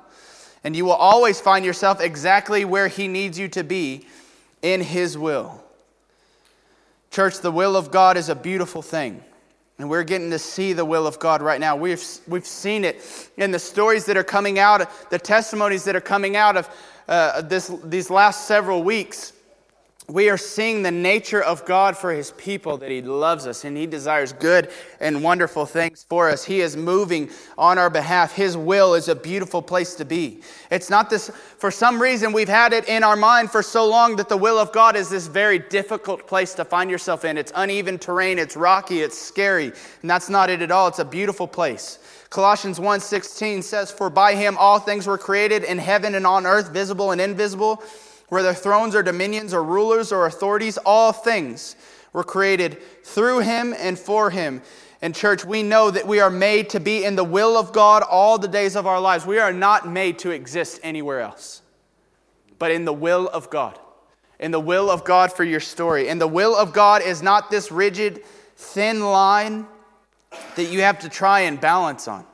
And 0.62 0.76
you 0.76 0.84
will 0.84 0.92
always 0.92 1.40
find 1.40 1.64
yourself 1.64 1.98
exactly 1.98 2.66
where 2.66 2.88
He 2.88 3.08
needs 3.08 3.38
you 3.38 3.48
to 3.48 3.64
be 3.64 4.06
in 4.60 4.82
His 4.82 5.16
will. 5.16 5.64
Church, 7.10 7.38
the 7.38 7.50
will 7.50 7.74
of 7.74 7.90
God 7.90 8.18
is 8.18 8.28
a 8.28 8.34
beautiful 8.34 8.82
thing. 8.82 9.24
And 9.78 9.90
we're 9.90 10.04
getting 10.04 10.30
to 10.30 10.38
see 10.38 10.72
the 10.72 10.84
will 10.84 11.06
of 11.06 11.18
God 11.18 11.42
right 11.42 11.60
now. 11.60 11.76
We've, 11.76 12.02
we've 12.26 12.46
seen 12.46 12.84
it 12.84 13.30
in 13.36 13.50
the 13.50 13.58
stories 13.58 14.06
that 14.06 14.16
are 14.16 14.24
coming 14.24 14.58
out, 14.58 14.88
the 15.10 15.18
testimonies 15.18 15.84
that 15.84 15.94
are 15.94 16.00
coming 16.00 16.36
out 16.36 16.56
of 16.56 16.70
uh, 17.08 17.42
this, 17.42 17.70
these 17.84 18.08
last 18.08 18.46
several 18.48 18.82
weeks 18.82 19.32
we 20.08 20.30
are 20.30 20.36
seeing 20.36 20.82
the 20.82 20.90
nature 20.90 21.42
of 21.42 21.64
God 21.64 21.96
for 21.96 22.12
his 22.12 22.30
people, 22.32 22.76
that 22.78 22.90
he 22.90 23.02
loves 23.02 23.46
us 23.46 23.64
and 23.64 23.76
he 23.76 23.86
desires 23.86 24.32
good 24.32 24.70
and 25.00 25.22
wonderful 25.22 25.66
things 25.66 26.06
for 26.08 26.30
us. 26.30 26.44
He 26.44 26.60
is 26.60 26.76
moving 26.76 27.30
on 27.58 27.76
our 27.76 27.90
behalf. 27.90 28.32
His 28.32 28.56
will 28.56 28.94
is 28.94 29.08
a 29.08 29.16
beautiful 29.16 29.60
place 29.60 29.94
to 29.96 30.04
be. 30.04 30.42
It's 30.70 30.90
not 30.90 31.10
this, 31.10 31.30
for 31.58 31.72
some 31.72 32.00
reason, 32.00 32.32
we've 32.32 32.48
had 32.48 32.72
it 32.72 32.88
in 32.88 33.02
our 33.02 33.16
mind 33.16 33.50
for 33.50 33.62
so 33.62 33.84
long 33.84 34.14
that 34.16 34.28
the 34.28 34.36
will 34.36 34.58
of 34.58 34.70
God 34.72 34.94
is 34.94 35.10
this 35.10 35.26
very 35.26 35.58
difficult 35.58 36.28
place 36.28 36.54
to 36.54 36.64
find 36.64 36.88
yourself 36.88 37.24
in. 37.24 37.36
It's 37.36 37.52
uneven 37.56 37.98
terrain, 37.98 38.38
it's 38.38 38.56
rocky, 38.56 39.02
it's 39.02 39.18
scary, 39.18 39.72
and 40.02 40.10
that's 40.10 40.28
not 40.28 40.50
it 40.50 40.62
at 40.62 40.70
all. 40.70 40.86
It's 40.86 41.00
a 41.00 41.04
beautiful 41.04 41.48
place. 41.48 41.98
Colossians 42.30 42.78
1:16 42.78 43.62
says, 43.62 43.90
"For 43.90 44.10
by 44.10 44.34
him 44.34 44.56
all 44.58 44.78
things 44.78 45.06
were 45.06 45.18
created 45.18 45.64
in 45.64 45.78
heaven 45.78 46.14
and 46.14 46.26
on 46.26 46.46
earth, 46.46 46.68
visible 46.68 47.10
and 47.10 47.20
invisible, 47.20 47.82
whether 48.28 48.52
thrones 48.52 48.94
or 48.94 49.02
dominions 49.02 49.54
or 49.54 49.62
rulers 49.62 50.12
or 50.12 50.26
authorities, 50.26 50.78
all 50.78 51.12
things 51.12 51.76
were 52.12 52.24
created 52.24 52.78
through 53.04 53.40
him 53.40 53.74
and 53.78 53.98
for 53.98 54.30
him." 54.30 54.62
And 55.02 55.14
church, 55.14 55.44
we 55.44 55.62
know 55.62 55.90
that 55.90 56.06
we 56.06 56.20
are 56.20 56.30
made 56.30 56.70
to 56.70 56.80
be 56.80 57.04
in 57.04 57.16
the 57.16 57.24
will 57.24 57.56
of 57.56 57.72
God 57.72 58.02
all 58.02 58.38
the 58.38 58.48
days 58.48 58.74
of 58.76 58.86
our 58.86 58.98
lives. 58.98 59.26
We 59.26 59.38
are 59.38 59.52
not 59.52 59.86
made 59.86 60.18
to 60.20 60.30
exist 60.30 60.80
anywhere 60.82 61.20
else, 61.20 61.60
but 62.58 62.70
in 62.70 62.86
the 62.86 62.92
will 62.92 63.28
of 63.28 63.50
God. 63.50 63.78
In 64.40 64.50
the 64.50 64.60
will 64.60 64.90
of 64.90 65.04
God 65.04 65.32
for 65.32 65.44
your 65.44 65.60
story. 65.60 66.08
And 66.08 66.20
the 66.20 66.26
will 66.26 66.56
of 66.56 66.72
God 66.72 67.02
is 67.02 67.22
not 67.22 67.50
this 67.50 67.70
rigid, 67.70 68.24
thin 68.56 69.00
line 69.04 69.66
that 70.56 70.64
you 70.64 70.80
have 70.80 70.98
to 71.00 71.08
try 71.08 71.40
and 71.40 71.60
balance 71.60 72.08
on. 72.08 72.26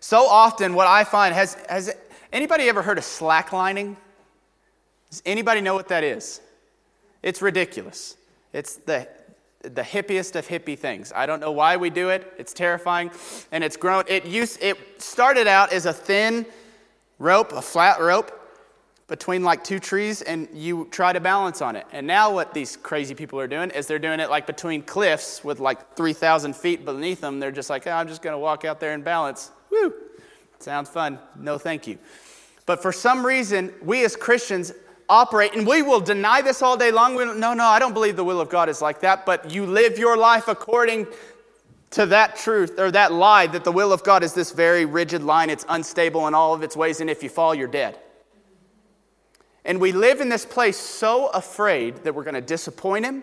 So 0.00 0.26
often, 0.26 0.74
what 0.74 0.86
I 0.86 1.04
find 1.04 1.34
has, 1.34 1.54
has 1.68 1.94
anybody 2.32 2.68
ever 2.68 2.82
heard 2.82 2.98
of 2.98 3.04
slacklining? 3.04 3.96
Does 5.10 5.22
anybody 5.24 5.60
know 5.60 5.74
what 5.74 5.88
that 5.88 6.04
is? 6.04 6.40
It's 7.22 7.42
ridiculous. 7.42 8.16
It's 8.52 8.76
the, 8.76 9.08
the 9.62 9.82
hippiest 9.82 10.36
of 10.36 10.46
hippie 10.46 10.78
things. 10.78 11.12
I 11.14 11.26
don't 11.26 11.40
know 11.40 11.52
why 11.52 11.76
we 11.76 11.90
do 11.90 12.10
it. 12.10 12.32
It's 12.38 12.52
terrifying. 12.52 13.10
And 13.52 13.64
it's 13.64 13.76
grown. 13.76 14.04
It, 14.08 14.24
used, 14.24 14.62
it 14.62 14.76
started 15.00 15.46
out 15.46 15.72
as 15.72 15.86
a 15.86 15.92
thin 15.92 16.46
rope, 17.18 17.52
a 17.52 17.62
flat 17.62 18.00
rope 18.00 18.34
between 19.08 19.42
like 19.42 19.64
two 19.64 19.78
trees 19.78 20.20
and 20.20 20.46
you 20.52 20.86
try 20.90 21.14
to 21.14 21.20
balance 21.20 21.62
on 21.62 21.76
it. 21.76 21.86
And 21.92 22.06
now 22.06 22.32
what 22.32 22.52
these 22.52 22.76
crazy 22.76 23.14
people 23.14 23.40
are 23.40 23.48
doing 23.48 23.70
is 23.70 23.86
they're 23.86 23.98
doing 23.98 24.20
it 24.20 24.28
like 24.28 24.46
between 24.46 24.82
cliffs 24.82 25.42
with 25.42 25.60
like 25.60 25.96
3,000 25.96 26.54
feet 26.54 26.84
beneath 26.84 27.22
them. 27.22 27.40
They're 27.40 27.50
just 27.50 27.70
like, 27.70 27.86
oh, 27.86 27.92
I'm 27.92 28.06
just 28.06 28.20
going 28.20 28.34
to 28.34 28.38
walk 28.38 28.66
out 28.66 28.80
there 28.80 28.92
and 28.92 29.02
balance. 29.02 29.50
Woo! 29.70 29.94
Sounds 30.58 30.90
fun. 30.90 31.18
No, 31.36 31.56
thank 31.56 31.86
you. 31.86 31.98
But 32.66 32.82
for 32.82 32.92
some 32.92 33.24
reason, 33.24 33.72
we 33.82 34.04
as 34.04 34.14
Christians 34.14 34.72
operate, 35.08 35.54
and 35.54 35.66
we 35.66 35.82
will 35.82 36.00
deny 36.00 36.42
this 36.42 36.62
all 36.62 36.76
day 36.76 36.90
long. 36.90 37.16
No, 37.16 37.54
no, 37.54 37.64
I 37.64 37.78
don't 37.78 37.94
believe 37.94 38.16
the 38.16 38.24
will 38.24 38.40
of 38.40 38.48
God 38.48 38.68
is 38.68 38.82
like 38.82 39.00
that. 39.00 39.24
But 39.24 39.50
you 39.50 39.66
live 39.66 39.98
your 39.98 40.16
life 40.16 40.48
according 40.48 41.06
to 41.90 42.06
that 42.06 42.36
truth 42.36 42.78
or 42.78 42.90
that 42.90 43.12
lie 43.12 43.46
that 43.46 43.64
the 43.64 43.72
will 43.72 43.92
of 43.92 44.04
God 44.04 44.22
is 44.22 44.34
this 44.34 44.52
very 44.52 44.84
rigid 44.84 45.22
line. 45.22 45.48
It's 45.48 45.64
unstable 45.68 46.26
in 46.28 46.34
all 46.34 46.52
of 46.52 46.62
its 46.62 46.76
ways, 46.76 47.00
and 47.00 47.08
if 47.08 47.22
you 47.22 47.28
fall, 47.28 47.54
you're 47.54 47.66
dead. 47.66 47.98
And 49.64 49.80
we 49.80 49.92
live 49.92 50.20
in 50.20 50.28
this 50.28 50.46
place 50.46 50.76
so 50.76 51.28
afraid 51.28 51.96
that 52.04 52.14
we're 52.14 52.24
going 52.24 52.34
to 52.34 52.40
disappoint 52.40 53.04
him, 53.04 53.22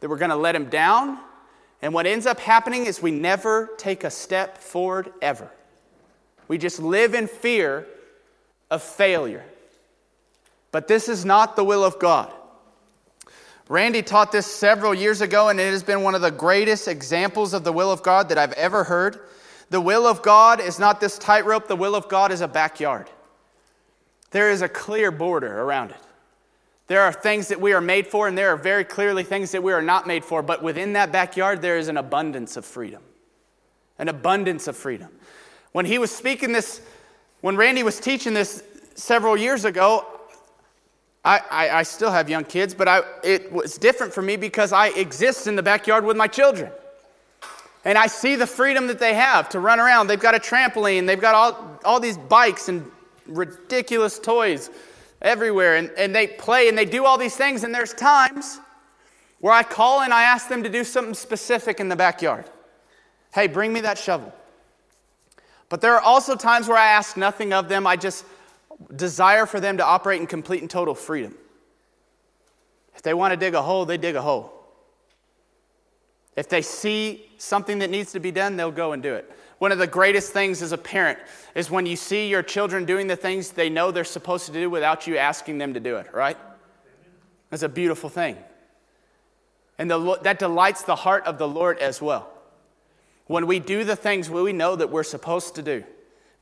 that 0.00 0.08
we're 0.08 0.16
going 0.16 0.30
to 0.30 0.36
let 0.36 0.54
him 0.54 0.68
down. 0.68 1.18
And 1.80 1.92
what 1.92 2.06
ends 2.06 2.26
up 2.26 2.38
happening 2.38 2.86
is 2.86 3.02
we 3.02 3.10
never 3.10 3.70
take 3.76 4.04
a 4.04 4.10
step 4.10 4.58
forward 4.58 5.12
ever. 5.20 5.50
We 6.48 6.58
just 6.58 6.78
live 6.80 7.14
in 7.14 7.26
fear 7.26 7.86
of 8.70 8.82
failure. 8.82 9.44
But 10.72 10.88
this 10.88 11.08
is 11.08 11.24
not 11.24 11.54
the 11.54 11.64
will 11.64 11.84
of 11.84 11.98
God. 11.98 12.32
Randy 13.68 14.02
taught 14.02 14.32
this 14.32 14.46
several 14.46 14.92
years 14.92 15.20
ago, 15.20 15.48
and 15.48 15.60
it 15.60 15.70
has 15.70 15.82
been 15.82 16.02
one 16.02 16.14
of 16.14 16.20
the 16.20 16.30
greatest 16.30 16.88
examples 16.88 17.54
of 17.54 17.62
the 17.62 17.72
will 17.72 17.92
of 17.92 18.02
God 18.02 18.28
that 18.30 18.38
I've 18.38 18.52
ever 18.54 18.84
heard. 18.84 19.20
The 19.70 19.80
will 19.80 20.06
of 20.06 20.22
God 20.22 20.60
is 20.60 20.78
not 20.78 21.00
this 21.00 21.16
tightrope, 21.16 21.68
the 21.68 21.76
will 21.76 21.94
of 21.94 22.08
God 22.08 22.32
is 22.32 22.40
a 22.40 22.48
backyard. 22.48 23.08
There 24.30 24.50
is 24.50 24.62
a 24.62 24.68
clear 24.68 25.10
border 25.10 25.60
around 25.60 25.90
it. 25.90 25.96
There 26.88 27.02
are 27.02 27.12
things 27.12 27.48
that 27.48 27.60
we 27.60 27.72
are 27.72 27.80
made 27.80 28.06
for, 28.06 28.28
and 28.28 28.36
there 28.36 28.50
are 28.50 28.56
very 28.56 28.84
clearly 28.84 29.22
things 29.22 29.52
that 29.52 29.62
we 29.62 29.72
are 29.72 29.80
not 29.80 30.06
made 30.06 30.24
for. 30.24 30.42
But 30.42 30.62
within 30.62 30.94
that 30.94 31.12
backyard, 31.12 31.62
there 31.62 31.78
is 31.78 31.88
an 31.88 31.96
abundance 31.96 32.56
of 32.56 32.64
freedom. 32.66 33.02
An 33.98 34.08
abundance 34.08 34.68
of 34.68 34.76
freedom. 34.76 35.08
When 35.72 35.86
he 35.86 35.98
was 35.98 36.10
speaking 36.10 36.52
this, 36.52 36.82
when 37.40 37.56
Randy 37.56 37.82
was 37.82 38.00
teaching 38.00 38.34
this 38.34 38.62
several 38.94 39.36
years 39.36 39.64
ago, 39.64 40.06
I, 41.24 41.40
I, 41.50 41.70
I 41.78 41.82
still 41.84 42.10
have 42.10 42.28
young 42.28 42.44
kids, 42.44 42.74
but 42.74 42.88
I, 42.88 43.02
it 43.22 43.52
was 43.52 43.78
different 43.78 44.12
for 44.12 44.22
me 44.22 44.36
because 44.36 44.72
I 44.72 44.88
exist 44.88 45.46
in 45.46 45.54
the 45.54 45.62
backyard 45.62 46.04
with 46.04 46.16
my 46.16 46.26
children. 46.26 46.72
And 47.84 47.98
I 47.98 48.06
see 48.06 48.36
the 48.36 48.46
freedom 48.46 48.86
that 48.88 48.98
they 48.98 49.14
have 49.14 49.48
to 49.50 49.60
run 49.60 49.80
around. 49.80 50.06
They've 50.06 50.20
got 50.20 50.34
a 50.34 50.38
trampoline, 50.38 51.06
they've 51.06 51.20
got 51.20 51.34
all, 51.34 51.80
all 51.84 52.00
these 52.00 52.16
bikes 52.16 52.68
and 52.68 52.90
ridiculous 53.26 54.18
toys 54.18 54.70
everywhere. 55.20 55.76
And, 55.76 55.90
and 55.96 56.14
they 56.14 56.26
play 56.26 56.68
and 56.68 56.76
they 56.76 56.84
do 56.84 57.04
all 57.04 57.18
these 57.18 57.36
things. 57.36 57.64
And 57.64 57.74
there's 57.74 57.94
times 57.94 58.60
where 59.40 59.52
I 59.52 59.62
call 59.62 60.02
and 60.02 60.12
I 60.12 60.22
ask 60.22 60.48
them 60.48 60.62
to 60.62 60.68
do 60.68 60.84
something 60.84 61.14
specific 61.14 61.80
in 61.80 61.88
the 61.88 61.96
backyard. 61.96 62.44
Hey, 63.34 63.46
bring 63.46 63.72
me 63.72 63.80
that 63.80 63.98
shovel. 63.98 64.32
But 65.68 65.80
there 65.80 65.94
are 65.94 66.00
also 66.00 66.36
times 66.36 66.68
where 66.68 66.76
I 66.76 66.86
ask 66.86 67.16
nothing 67.16 67.52
of 67.52 67.68
them. 67.68 67.86
I 67.86 67.96
just 67.96 68.26
desire 68.94 69.46
for 69.46 69.60
them 69.60 69.76
to 69.78 69.84
operate 69.84 70.20
in 70.20 70.26
complete 70.26 70.60
and 70.60 70.70
total 70.70 70.94
freedom. 70.94 71.34
If 72.94 73.02
they 73.02 73.14
want 73.14 73.32
to 73.32 73.36
dig 73.36 73.54
a 73.54 73.62
hole, 73.62 73.84
they 73.84 73.96
dig 73.96 74.16
a 74.16 74.22
hole. 74.22 74.52
If 76.36 76.48
they 76.48 76.62
see 76.62 77.30
something 77.38 77.80
that 77.80 77.90
needs 77.90 78.12
to 78.12 78.20
be 78.20 78.30
done, 78.30 78.56
they'll 78.56 78.70
go 78.70 78.92
and 78.92 79.02
do 79.02 79.14
it. 79.14 79.30
One 79.58 79.70
of 79.70 79.78
the 79.78 79.86
greatest 79.86 80.32
things 80.32 80.60
as 80.62 80.72
a 80.72 80.78
parent 80.78 81.18
is 81.54 81.70
when 81.70 81.86
you 81.86 81.94
see 81.94 82.28
your 82.28 82.42
children 82.42 82.84
doing 82.84 83.06
the 83.06 83.16
things 83.16 83.50
they 83.50 83.68
know 83.68 83.90
they're 83.90 84.04
supposed 84.04 84.46
to 84.46 84.52
do 84.52 84.68
without 84.68 85.06
you 85.06 85.18
asking 85.18 85.58
them 85.58 85.74
to 85.74 85.80
do 85.80 85.96
it, 85.96 86.12
right? 86.12 86.36
That's 87.50 87.62
a 87.62 87.68
beautiful 87.68 88.08
thing. 88.08 88.36
And 89.78 89.90
the, 89.90 90.18
that 90.22 90.38
delights 90.38 90.82
the 90.82 90.96
heart 90.96 91.24
of 91.26 91.38
the 91.38 91.46
Lord 91.46 91.78
as 91.78 92.00
well. 92.00 92.32
When 93.26 93.46
we 93.46 93.58
do 93.58 93.84
the 93.84 93.96
things 93.96 94.28
we 94.28 94.52
know 94.52 94.74
that 94.74 94.90
we're 94.90 95.04
supposed 95.04 95.54
to 95.56 95.62
do, 95.62 95.84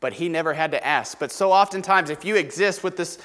but 0.01 0.15
He 0.15 0.29
never 0.29 0.55
had 0.55 0.73
to 0.73 0.85
ask. 0.85 1.19
But 1.19 1.31
so 1.31 1.53
oftentimes, 1.53 2.11
if 2.11 2.25
you 2.25 2.37
exist 2.37 2.83
with 2.83 2.97
this 2.97 3.19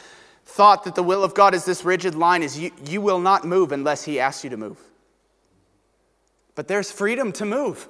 thought 0.46 0.84
that 0.84 0.94
the 0.94 1.04
will 1.04 1.24
of 1.24 1.34
God 1.34 1.56
is 1.56 1.66
this 1.66 1.84
rigid 1.84 2.14
line, 2.14 2.44
is 2.44 2.60
you, 2.60 2.72
you 2.86 3.02
will 3.02 3.20
not 3.20 3.46
move 3.46 3.72
unless 3.72 4.04
He 4.04 4.20
asks 4.20 4.44
you 4.44 4.50
to 4.52 4.58
move. 4.58 4.80
But 6.54 6.68
there's 6.68 6.92
freedom 6.92 7.32
to 7.34 7.46
move. 7.46 7.88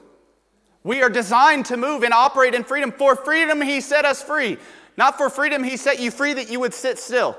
We 0.84 1.01
are 1.01 1.10
designed 1.10 1.65
to 1.65 1.77
move 1.77 2.04
and 2.04 2.13
operate 2.13 2.54
in 2.54 2.63
freedom. 2.63 2.92
For 2.92 3.15
freedom, 3.15 3.62
He 3.62 3.82
set 3.82 4.06
us 4.06 4.22
free. 4.22 4.58
Not 4.98 5.18
for 5.18 5.30
freedom, 5.30 5.63
He 5.63 5.77
set 5.77 6.00
you 6.00 6.12
free 6.12 6.34
that 6.34 6.50
you 6.50 6.60
would 6.60 6.74
sit 6.74 6.98
still, 7.00 7.38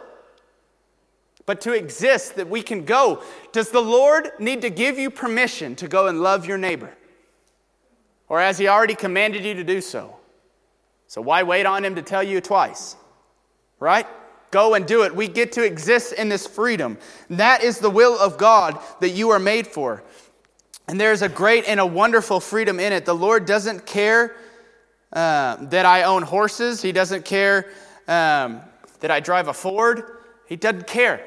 but 1.47 1.61
to 1.63 1.73
exist, 1.73 2.37
that 2.37 2.49
we 2.49 2.61
can 2.61 2.85
go. 2.85 3.23
Does 3.53 3.71
the 3.71 3.81
Lord 3.81 4.31
need 4.39 4.61
to 4.63 4.71
give 4.71 4.99
you 4.99 5.11
permission 5.11 5.77
to 5.77 5.89
go 5.89 6.09
and 6.09 6.21
love 6.21 6.45
your 6.45 6.59
neighbor? 6.59 6.93
Or 8.29 8.41
has 8.41 8.59
He 8.59 8.69
already 8.69 8.95
commanded 8.95 9.45
you 9.45 9.55
to 9.55 9.65
do 9.65 9.81
so? 9.81 10.17
So 11.07 11.21
why 11.21 11.43
wait 11.43 11.67
on 11.67 11.85
Him 11.85 11.95
to 11.95 12.03
tell 12.03 12.23
you 12.23 12.41
twice? 12.41 12.97
Right? 13.79 14.07
Go 14.51 14.75
and 14.75 14.87
do 14.87 15.03
it. 15.03 15.15
We 15.15 15.29
get 15.29 15.53
to 15.53 15.65
exist 15.65 16.13
in 16.13 16.29
this 16.29 16.47
freedom. 16.47 16.99
That 17.31 17.63
is 17.63 17.79
the 17.79 17.91
will 17.91 18.19
of 18.19 18.39
God 18.39 18.79
that 19.01 19.11
you 19.11 19.31
are 19.31 19.39
made 19.39 19.67
for. 19.67 20.03
And 20.89 21.01
there's 21.01 21.23
a 21.23 21.29
great 21.29 21.69
and 21.69 21.81
a 21.81 21.87
wonderful 21.87 22.41
freedom 22.41 22.79
in 22.79 22.93
it. 22.93 23.05
The 23.05 23.15
Lord 23.15 23.45
doesn't 23.45 23.87
care 23.87 24.37
uh, 25.13 25.57
that 25.67 25.87
I 25.87 26.05
own 26.05 26.23
horses, 26.23 26.83
He 26.83 26.93
doesn't 26.93 27.25
care 27.25 27.71
um, 28.09 28.61
that 29.01 29.11
I 29.11 29.21
drive 29.21 29.49
a 29.49 29.55
Ford. 29.55 30.05
He 30.47 30.57
doesn't 30.57 30.87
care. 30.87 31.27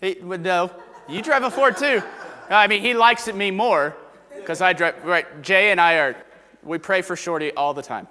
He, 0.00 0.16
no, 0.22 0.70
you 1.08 1.22
drive 1.22 1.42
a 1.42 1.50
Ford 1.50 1.76
too. 1.76 2.02
I 2.48 2.66
mean, 2.66 2.82
He 2.82 2.94
likes 2.94 3.32
me 3.32 3.50
more 3.50 3.96
because 4.36 4.60
I 4.60 4.72
drive. 4.72 5.02
Right, 5.04 5.42
Jay 5.42 5.70
and 5.70 5.80
I 5.80 5.94
are, 5.96 6.16
we 6.62 6.78
pray 6.78 7.02
for 7.02 7.16
Shorty 7.16 7.52
all 7.52 7.74
the 7.74 7.82
time. 7.82 8.08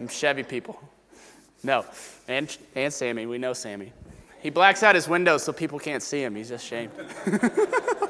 I'm 0.00 0.08
Chevy 0.08 0.42
people. 0.42 0.80
No, 1.62 1.84
and, 2.26 2.56
and 2.74 2.92
Sammy, 2.92 3.26
we 3.26 3.36
know 3.36 3.52
Sammy. 3.52 3.92
He 4.40 4.48
blacks 4.48 4.82
out 4.82 4.94
his 4.94 5.06
windows 5.06 5.42
so 5.42 5.52
people 5.52 5.78
can't 5.78 6.02
see 6.02 6.22
him. 6.22 6.34
He's 6.34 6.48
just 6.48 6.64
shamed. 6.66 6.92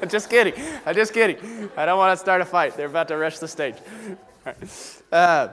I'm 0.00 0.08
just 0.08 0.30
kidding. 0.30 0.54
I'm 0.86 0.94
just 0.94 1.12
kidding. 1.12 1.68
I 1.76 1.84
don't 1.84 1.98
want 1.98 2.16
to 2.16 2.16
start 2.16 2.40
a 2.40 2.44
fight. 2.44 2.76
They're 2.76 2.86
about 2.86 3.08
to 3.08 3.16
rush 3.16 3.40
the 3.40 3.48
stage. 3.48 3.74
Uh, 5.10 5.48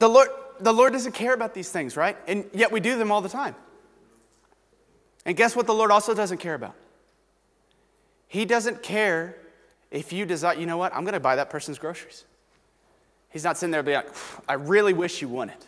the, 0.00 0.08
Lord, 0.08 0.28
the 0.58 0.72
Lord 0.72 0.92
doesn't 0.92 1.12
care 1.12 1.32
about 1.32 1.54
these 1.54 1.70
things, 1.70 1.96
right? 1.96 2.16
And 2.26 2.44
yet 2.52 2.72
we 2.72 2.80
do 2.80 2.98
them 2.98 3.12
all 3.12 3.20
the 3.20 3.28
time. 3.28 3.54
And 5.24 5.36
guess 5.36 5.54
what 5.54 5.68
the 5.68 5.74
Lord 5.74 5.92
also 5.92 6.12
doesn't 6.14 6.38
care 6.38 6.54
about? 6.54 6.74
He 8.26 8.44
doesn't 8.44 8.82
care 8.82 9.36
if 9.92 10.12
you 10.12 10.26
desire, 10.26 10.56
you 10.56 10.66
know 10.66 10.76
what, 10.76 10.92
I'm 10.92 11.04
going 11.04 11.14
to 11.14 11.20
buy 11.20 11.36
that 11.36 11.48
person's 11.48 11.78
groceries. 11.78 12.24
He's 13.30 13.44
not 13.44 13.58
sitting 13.58 13.70
there 13.70 13.82
being 13.82 13.96
like, 13.96 14.14
I 14.48 14.54
really 14.54 14.92
wish 14.92 15.20
you 15.20 15.28
wouldn't. 15.28 15.66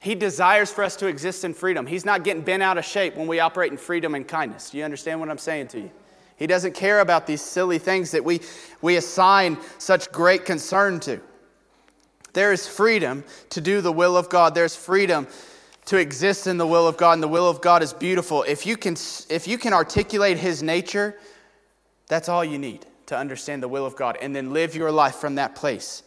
He 0.00 0.14
desires 0.14 0.72
for 0.72 0.82
us 0.82 0.96
to 0.96 1.06
exist 1.06 1.44
in 1.44 1.52
freedom. 1.52 1.86
He's 1.86 2.04
not 2.04 2.24
getting 2.24 2.42
bent 2.42 2.62
out 2.62 2.78
of 2.78 2.84
shape 2.84 3.16
when 3.16 3.26
we 3.26 3.40
operate 3.40 3.70
in 3.70 3.76
freedom 3.76 4.14
and 4.14 4.26
kindness. 4.26 4.70
Do 4.70 4.78
you 4.78 4.84
understand 4.84 5.20
what 5.20 5.28
I'm 5.30 5.38
saying 5.38 5.68
to 5.68 5.80
you? 5.80 5.90
He 6.36 6.46
doesn't 6.46 6.72
care 6.74 7.00
about 7.00 7.26
these 7.26 7.42
silly 7.42 7.78
things 7.78 8.12
that 8.12 8.24
we, 8.24 8.40
we 8.80 8.96
assign 8.96 9.58
such 9.76 10.10
great 10.10 10.46
concern 10.46 10.98
to. 11.00 11.20
There 12.32 12.50
is 12.52 12.66
freedom 12.66 13.24
to 13.50 13.60
do 13.60 13.82
the 13.82 13.92
will 13.92 14.16
of 14.16 14.30
God. 14.30 14.54
There's 14.54 14.74
freedom 14.74 15.26
to 15.86 15.98
exist 15.98 16.46
in 16.46 16.56
the 16.56 16.66
will 16.66 16.86
of 16.86 16.96
God, 16.96 17.14
and 17.14 17.22
the 17.22 17.28
will 17.28 17.48
of 17.48 17.60
God 17.60 17.82
is 17.82 17.92
beautiful. 17.92 18.42
If 18.44 18.64
you 18.64 18.76
can, 18.78 18.94
if 19.28 19.46
you 19.46 19.58
can 19.58 19.74
articulate 19.74 20.38
His 20.38 20.62
nature, 20.62 21.18
that's 22.06 22.28
all 22.28 22.44
you 22.44 22.58
need 22.58 22.86
to 23.10 23.16
understand 23.16 23.60
the 23.60 23.68
will 23.68 23.84
of 23.84 23.96
God, 23.96 24.16
and 24.22 24.34
then 24.34 24.52
live 24.52 24.76
your 24.76 24.92
life 24.92 25.16
from 25.16 25.34
that 25.34 25.56
place. 25.56 26.04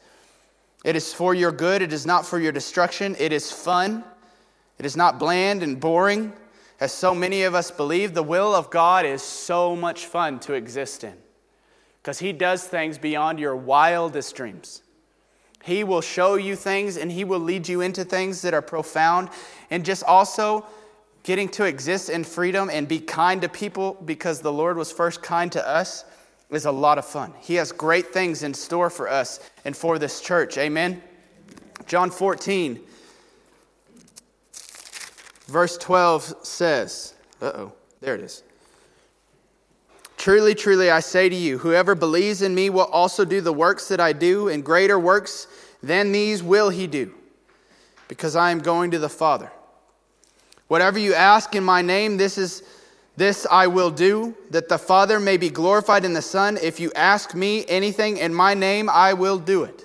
It 0.85 0.95
is 0.95 1.13
for 1.13 1.33
your 1.33 1.51
good, 1.51 1.81
it 1.81 1.91
is 1.91 2.05
not 2.05 2.25
for 2.25 2.39
your 2.39 2.53
destruction. 2.53 3.15
It 3.19 3.33
is 3.33 3.51
fun, 3.51 4.05
it 4.79 4.85
is 4.85 4.95
not 4.95 5.19
bland 5.19 5.63
and 5.63 5.79
boring. 5.79 6.31
As 6.79 6.93
so 6.93 7.13
many 7.13 7.43
of 7.43 7.55
us 7.55 7.71
believe, 7.71 8.13
the 8.13 8.23
will 8.23 8.55
of 8.55 8.69
God 8.69 9.05
is 9.05 9.21
so 9.21 9.75
much 9.75 10.05
fun 10.05 10.39
to 10.41 10.53
exist 10.53 11.03
in 11.03 11.13
because 12.01 12.19
He 12.19 12.31
does 12.31 12.63
things 12.63 12.97
beyond 12.97 13.37
your 13.37 13.55
wildest 13.55 14.35
dreams. 14.35 14.81
He 15.61 15.83
will 15.83 16.01
show 16.01 16.35
you 16.35 16.55
things 16.55 16.95
and 16.95 17.11
He 17.11 17.25
will 17.25 17.39
lead 17.39 17.67
you 17.67 17.81
into 17.81 18.05
things 18.05 18.41
that 18.43 18.53
are 18.53 18.61
profound 18.61 19.29
and 19.69 19.83
just 19.83 20.05
also 20.05 20.65
getting 21.23 21.49
to 21.49 21.65
exist 21.65 22.09
in 22.09 22.23
freedom 22.23 22.69
and 22.69 22.87
be 22.87 22.99
kind 22.99 23.41
to 23.41 23.49
people 23.49 23.97
because 24.05 24.39
the 24.39 24.51
Lord 24.51 24.77
was 24.77 24.91
first 24.91 25.21
kind 25.21 25.51
to 25.51 25.67
us 25.67 26.05
is 26.55 26.65
a 26.65 26.71
lot 26.71 26.97
of 26.97 27.05
fun. 27.05 27.33
He 27.39 27.55
has 27.55 27.71
great 27.71 28.07
things 28.07 28.43
in 28.43 28.53
store 28.53 28.89
for 28.89 29.09
us 29.09 29.39
and 29.65 29.75
for 29.75 29.97
this 29.97 30.21
church. 30.21 30.57
Amen. 30.57 31.01
John 31.85 32.11
14, 32.11 32.79
verse 35.47 35.77
12 35.77 36.35
says, 36.43 37.13
uh 37.41 37.51
oh, 37.55 37.73
there 37.99 38.15
it 38.15 38.21
is. 38.21 38.43
Truly, 40.17 40.55
truly, 40.55 40.89
I 40.89 41.01
say 41.01 41.27
to 41.27 41.35
you, 41.35 41.57
whoever 41.57 41.95
believes 41.95 42.41
in 42.41 42.55
me 42.55 42.69
will 42.69 42.85
also 42.85 43.25
do 43.25 43.41
the 43.41 43.51
works 43.51 43.89
that 43.89 43.99
I 43.99 44.13
do, 44.13 44.47
and 44.47 44.63
greater 44.63 44.97
works 44.97 45.47
than 45.81 46.13
these 46.13 46.41
will 46.41 46.69
he 46.69 46.87
do, 46.87 47.13
because 48.07 48.37
I 48.37 48.51
am 48.51 48.59
going 48.59 48.91
to 48.91 48.99
the 48.99 49.09
Father. 49.09 49.51
Whatever 50.69 50.97
you 50.97 51.13
ask 51.13 51.55
in 51.55 51.63
my 51.65 51.81
name, 51.81 52.15
this 52.15 52.37
is 52.37 52.63
this 53.15 53.45
I 53.49 53.67
will 53.67 53.91
do, 53.91 54.35
that 54.49 54.69
the 54.69 54.77
Father 54.77 55.19
may 55.19 55.37
be 55.37 55.49
glorified 55.49 56.03
in 56.03 56.13
the 56.13 56.21
Son. 56.21 56.57
If 56.61 56.79
you 56.79 56.91
ask 56.95 57.35
me 57.35 57.63
anything 57.67 58.17
in 58.17 58.33
my 58.33 58.53
name, 58.53 58.89
I 58.89 59.13
will 59.13 59.37
do 59.37 59.63
it. 59.63 59.83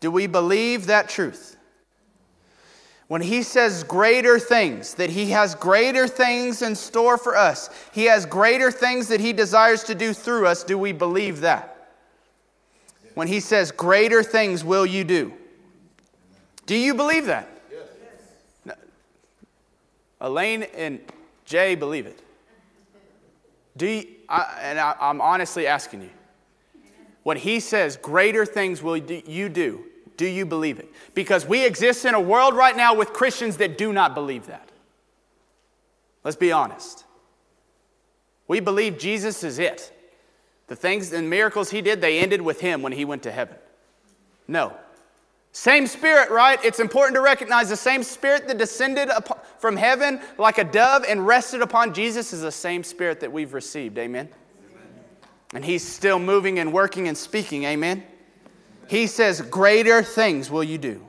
Do 0.00 0.10
we 0.10 0.26
believe 0.26 0.86
that 0.86 1.08
truth? 1.08 1.56
When 3.06 3.22
he 3.22 3.42
says 3.42 3.82
greater 3.84 4.38
things, 4.38 4.94
that 4.94 5.10
he 5.10 5.30
has 5.30 5.54
greater 5.54 6.06
things 6.06 6.62
in 6.62 6.74
store 6.74 7.18
for 7.18 7.36
us, 7.36 7.68
he 7.92 8.04
has 8.04 8.24
greater 8.24 8.70
things 8.70 9.08
that 9.08 9.20
he 9.20 9.32
desires 9.32 9.82
to 9.84 9.94
do 9.94 10.12
through 10.12 10.46
us, 10.46 10.62
do 10.64 10.78
we 10.78 10.92
believe 10.92 11.40
that? 11.40 11.88
When 13.14 13.26
he 13.28 13.40
says 13.40 13.72
greater 13.72 14.22
things 14.22 14.64
will 14.64 14.86
you 14.86 15.04
do? 15.04 15.32
Do 16.66 16.76
you 16.76 16.94
believe 16.94 17.26
that? 17.26 17.48
Yes. 18.64 18.76
Elaine 20.20 20.62
and 20.62 21.00
Jay, 21.50 21.74
believe 21.74 22.06
it. 22.06 22.16
Do 23.76 23.84
you, 23.84 24.06
I, 24.28 24.56
and 24.62 24.78
I, 24.78 24.94
I'm 25.00 25.20
honestly 25.20 25.66
asking 25.66 26.02
you, 26.02 26.10
when 27.24 27.36
he 27.36 27.58
says, 27.58 27.96
greater 27.96 28.46
things 28.46 28.84
will 28.84 28.96
you 28.96 29.48
do, 29.48 29.84
do 30.16 30.26
you 30.26 30.46
believe 30.46 30.78
it? 30.78 30.88
Because 31.12 31.44
we 31.44 31.66
exist 31.66 32.04
in 32.04 32.14
a 32.14 32.20
world 32.20 32.54
right 32.54 32.76
now 32.76 32.94
with 32.94 33.12
Christians 33.12 33.56
that 33.56 33.76
do 33.76 33.92
not 33.92 34.14
believe 34.14 34.46
that. 34.46 34.68
Let's 36.22 36.36
be 36.36 36.52
honest. 36.52 37.04
We 38.46 38.60
believe 38.60 38.96
Jesus 38.96 39.42
is 39.42 39.58
it. 39.58 39.92
The 40.68 40.76
things 40.76 41.12
and 41.12 41.28
miracles 41.28 41.70
he 41.70 41.82
did, 41.82 42.00
they 42.00 42.20
ended 42.20 42.42
with 42.42 42.60
him 42.60 42.80
when 42.80 42.92
he 42.92 43.04
went 43.04 43.24
to 43.24 43.32
heaven. 43.32 43.56
No, 44.46 44.76
same 45.52 45.86
spirit, 45.86 46.30
right? 46.30 46.64
It's 46.64 46.78
important 46.78 47.16
to 47.16 47.20
recognize 47.20 47.68
the 47.68 47.76
same 47.76 48.02
spirit 48.02 48.46
that 48.46 48.58
descended 48.58 49.10
from 49.58 49.76
heaven 49.76 50.20
like 50.38 50.58
a 50.58 50.64
dove 50.64 51.04
and 51.08 51.26
rested 51.26 51.60
upon 51.60 51.92
Jesus 51.92 52.32
is 52.32 52.42
the 52.42 52.52
same 52.52 52.84
spirit 52.84 53.20
that 53.20 53.32
we've 53.32 53.52
received. 53.52 53.98
Amen. 53.98 54.28
Amen. 54.70 54.88
And 55.52 55.64
he's 55.64 55.86
still 55.86 56.20
moving 56.20 56.60
and 56.60 56.72
working 56.72 57.08
and 57.08 57.18
speaking. 57.18 57.64
Amen. 57.64 57.98
Amen. 57.98 58.06
He 58.86 59.08
says, 59.08 59.40
Greater 59.40 60.02
things 60.04 60.50
will 60.50 60.64
you 60.64 60.78
do. 60.78 61.04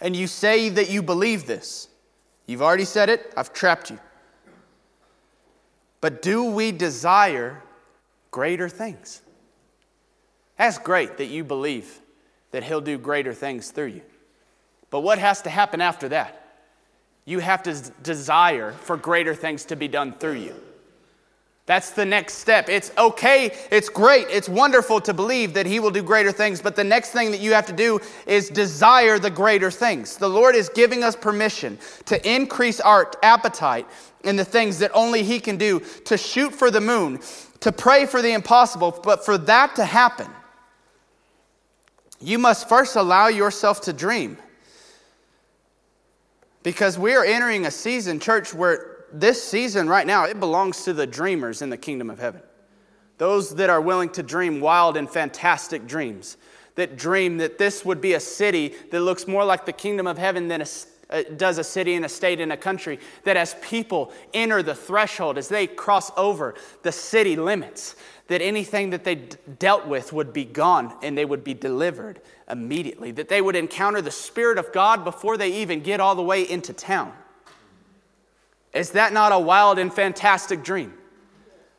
And 0.00 0.14
you 0.14 0.28
say 0.28 0.68
that 0.68 0.88
you 0.88 1.02
believe 1.02 1.46
this. 1.46 1.88
You've 2.46 2.62
already 2.62 2.84
said 2.84 3.08
it, 3.08 3.32
I've 3.36 3.52
trapped 3.52 3.90
you. 3.90 3.98
But 6.00 6.22
do 6.22 6.44
we 6.44 6.70
desire 6.70 7.60
greater 8.30 8.68
things? 8.68 9.20
That's 10.56 10.78
great 10.78 11.18
that 11.18 11.26
you 11.26 11.42
believe 11.42 12.00
that 12.50 12.64
He'll 12.64 12.80
do 12.80 12.98
greater 12.98 13.34
things 13.34 13.70
through 13.70 13.86
you. 13.86 14.02
But 14.90 15.00
what 15.00 15.18
has 15.18 15.42
to 15.42 15.50
happen 15.50 15.80
after 15.80 16.08
that? 16.10 16.34
You 17.24 17.40
have 17.40 17.62
to 17.64 17.74
desire 18.02 18.72
for 18.72 18.96
greater 18.96 19.34
things 19.34 19.66
to 19.66 19.76
be 19.76 19.88
done 19.88 20.12
through 20.12 20.38
you. 20.38 20.54
That's 21.68 21.90
the 21.90 22.06
next 22.06 22.36
step. 22.36 22.70
It's 22.70 22.90
okay, 22.96 23.54
it's 23.70 23.90
great, 23.90 24.28
it's 24.30 24.48
wonderful 24.48 25.02
to 25.02 25.12
believe 25.12 25.52
that 25.52 25.66
He 25.66 25.80
will 25.80 25.90
do 25.90 26.02
greater 26.02 26.32
things, 26.32 26.62
but 26.62 26.74
the 26.74 26.82
next 26.82 27.10
thing 27.10 27.30
that 27.32 27.40
you 27.40 27.52
have 27.52 27.66
to 27.66 27.74
do 27.74 28.00
is 28.26 28.48
desire 28.48 29.18
the 29.18 29.28
greater 29.28 29.70
things. 29.70 30.16
The 30.16 30.30
Lord 30.30 30.54
is 30.54 30.70
giving 30.70 31.04
us 31.04 31.14
permission 31.14 31.76
to 32.06 32.26
increase 32.26 32.80
our 32.80 33.12
appetite 33.22 33.86
in 34.24 34.36
the 34.36 34.46
things 34.46 34.78
that 34.78 34.90
only 34.94 35.22
He 35.22 35.38
can 35.38 35.58
do, 35.58 35.80
to 36.06 36.16
shoot 36.16 36.54
for 36.54 36.70
the 36.70 36.80
moon, 36.80 37.20
to 37.60 37.70
pray 37.70 38.06
for 38.06 38.22
the 38.22 38.32
impossible, 38.32 38.98
but 39.04 39.22
for 39.22 39.36
that 39.36 39.76
to 39.76 39.84
happen, 39.84 40.28
you 42.20 42.38
must 42.38 42.68
first 42.68 42.96
allow 42.96 43.28
yourself 43.28 43.82
to 43.82 43.92
dream. 43.92 44.38
Because 46.62 46.98
we 46.98 47.14
are 47.14 47.24
entering 47.24 47.66
a 47.66 47.70
season, 47.70 48.18
church, 48.18 48.52
where 48.52 49.04
this 49.12 49.42
season 49.42 49.88
right 49.88 50.06
now, 50.06 50.24
it 50.24 50.40
belongs 50.40 50.84
to 50.84 50.92
the 50.92 51.06
dreamers 51.06 51.62
in 51.62 51.70
the 51.70 51.76
kingdom 51.76 52.10
of 52.10 52.18
heaven. 52.18 52.42
Those 53.18 53.54
that 53.56 53.70
are 53.70 53.80
willing 53.80 54.10
to 54.10 54.22
dream 54.22 54.60
wild 54.60 54.96
and 54.96 55.08
fantastic 55.08 55.86
dreams, 55.86 56.36
that 56.74 56.96
dream 56.96 57.38
that 57.38 57.58
this 57.58 57.84
would 57.84 58.00
be 58.00 58.14
a 58.14 58.20
city 58.20 58.74
that 58.90 59.00
looks 59.00 59.26
more 59.26 59.44
like 59.44 59.66
the 59.66 59.72
kingdom 59.72 60.06
of 60.06 60.18
heaven 60.18 60.48
than 60.48 60.62
a, 60.62 60.66
uh, 61.10 61.22
does 61.36 61.58
a 61.58 61.64
city 61.64 61.94
and 61.94 62.04
a 62.04 62.08
state 62.08 62.40
and 62.40 62.52
a 62.52 62.56
country. 62.56 63.00
That 63.24 63.36
as 63.36 63.56
people 63.62 64.12
enter 64.34 64.62
the 64.62 64.74
threshold, 64.74 65.38
as 65.38 65.48
they 65.48 65.66
cross 65.66 66.10
over 66.16 66.54
the 66.82 66.92
city 66.92 67.34
limits, 67.34 67.96
that 68.28 68.40
anything 68.40 68.90
that 68.90 69.04
they 69.04 69.16
d- 69.16 69.36
dealt 69.58 69.86
with 69.86 70.12
would 70.12 70.32
be 70.32 70.44
gone 70.44 70.94
and 71.02 71.18
they 71.18 71.24
would 71.24 71.42
be 71.42 71.54
delivered 71.54 72.20
immediately, 72.48 73.10
that 73.10 73.28
they 73.28 73.40
would 73.42 73.56
encounter 73.56 74.00
the 74.00 74.10
Spirit 74.10 74.58
of 74.58 74.72
God 74.72 75.02
before 75.04 75.36
they 75.36 75.54
even 75.62 75.80
get 75.80 75.98
all 75.98 76.14
the 76.14 76.22
way 76.22 76.48
into 76.48 76.72
town. 76.72 77.12
Is 78.72 78.92
that 78.92 79.12
not 79.12 79.32
a 79.32 79.38
wild 79.38 79.78
and 79.78 79.92
fantastic 79.92 80.62
dream? 80.62 80.92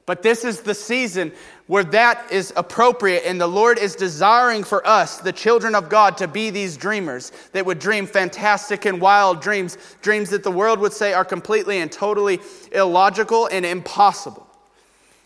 But 0.07 0.23
this 0.23 0.43
is 0.43 0.61
the 0.61 0.73
season 0.73 1.31
where 1.67 1.83
that 1.83 2.31
is 2.31 2.51
appropriate, 2.55 3.21
and 3.27 3.39
the 3.39 3.45
Lord 3.45 3.77
is 3.77 3.95
desiring 3.95 4.63
for 4.63 4.85
us, 4.87 5.19
the 5.19 5.31
children 5.31 5.75
of 5.75 5.87
God, 5.87 6.17
to 6.17 6.27
be 6.27 6.49
these 6.49 6.77
dreamers 6.77 7.31
that 7.51 7.63
would 7.67 7.77
dream 7.77 8.07
fantastic 8.07 8.85
and 8.85 8.99
wild 8.99 9.39
dreams, 9.39 9.77
dreams 10.01 10.31
that 10.31 10.43
the 10.43 10.49
world 10.49 10.79
would 10.79 10.93
say 10.93 11.13
are 11.13 11.23
completely 11.23 11.77
and 11.77 11.91
totally 11.91 12.39
illogical 12.71 13.45
and 13.51 13.67
impossible. 13.67 14.48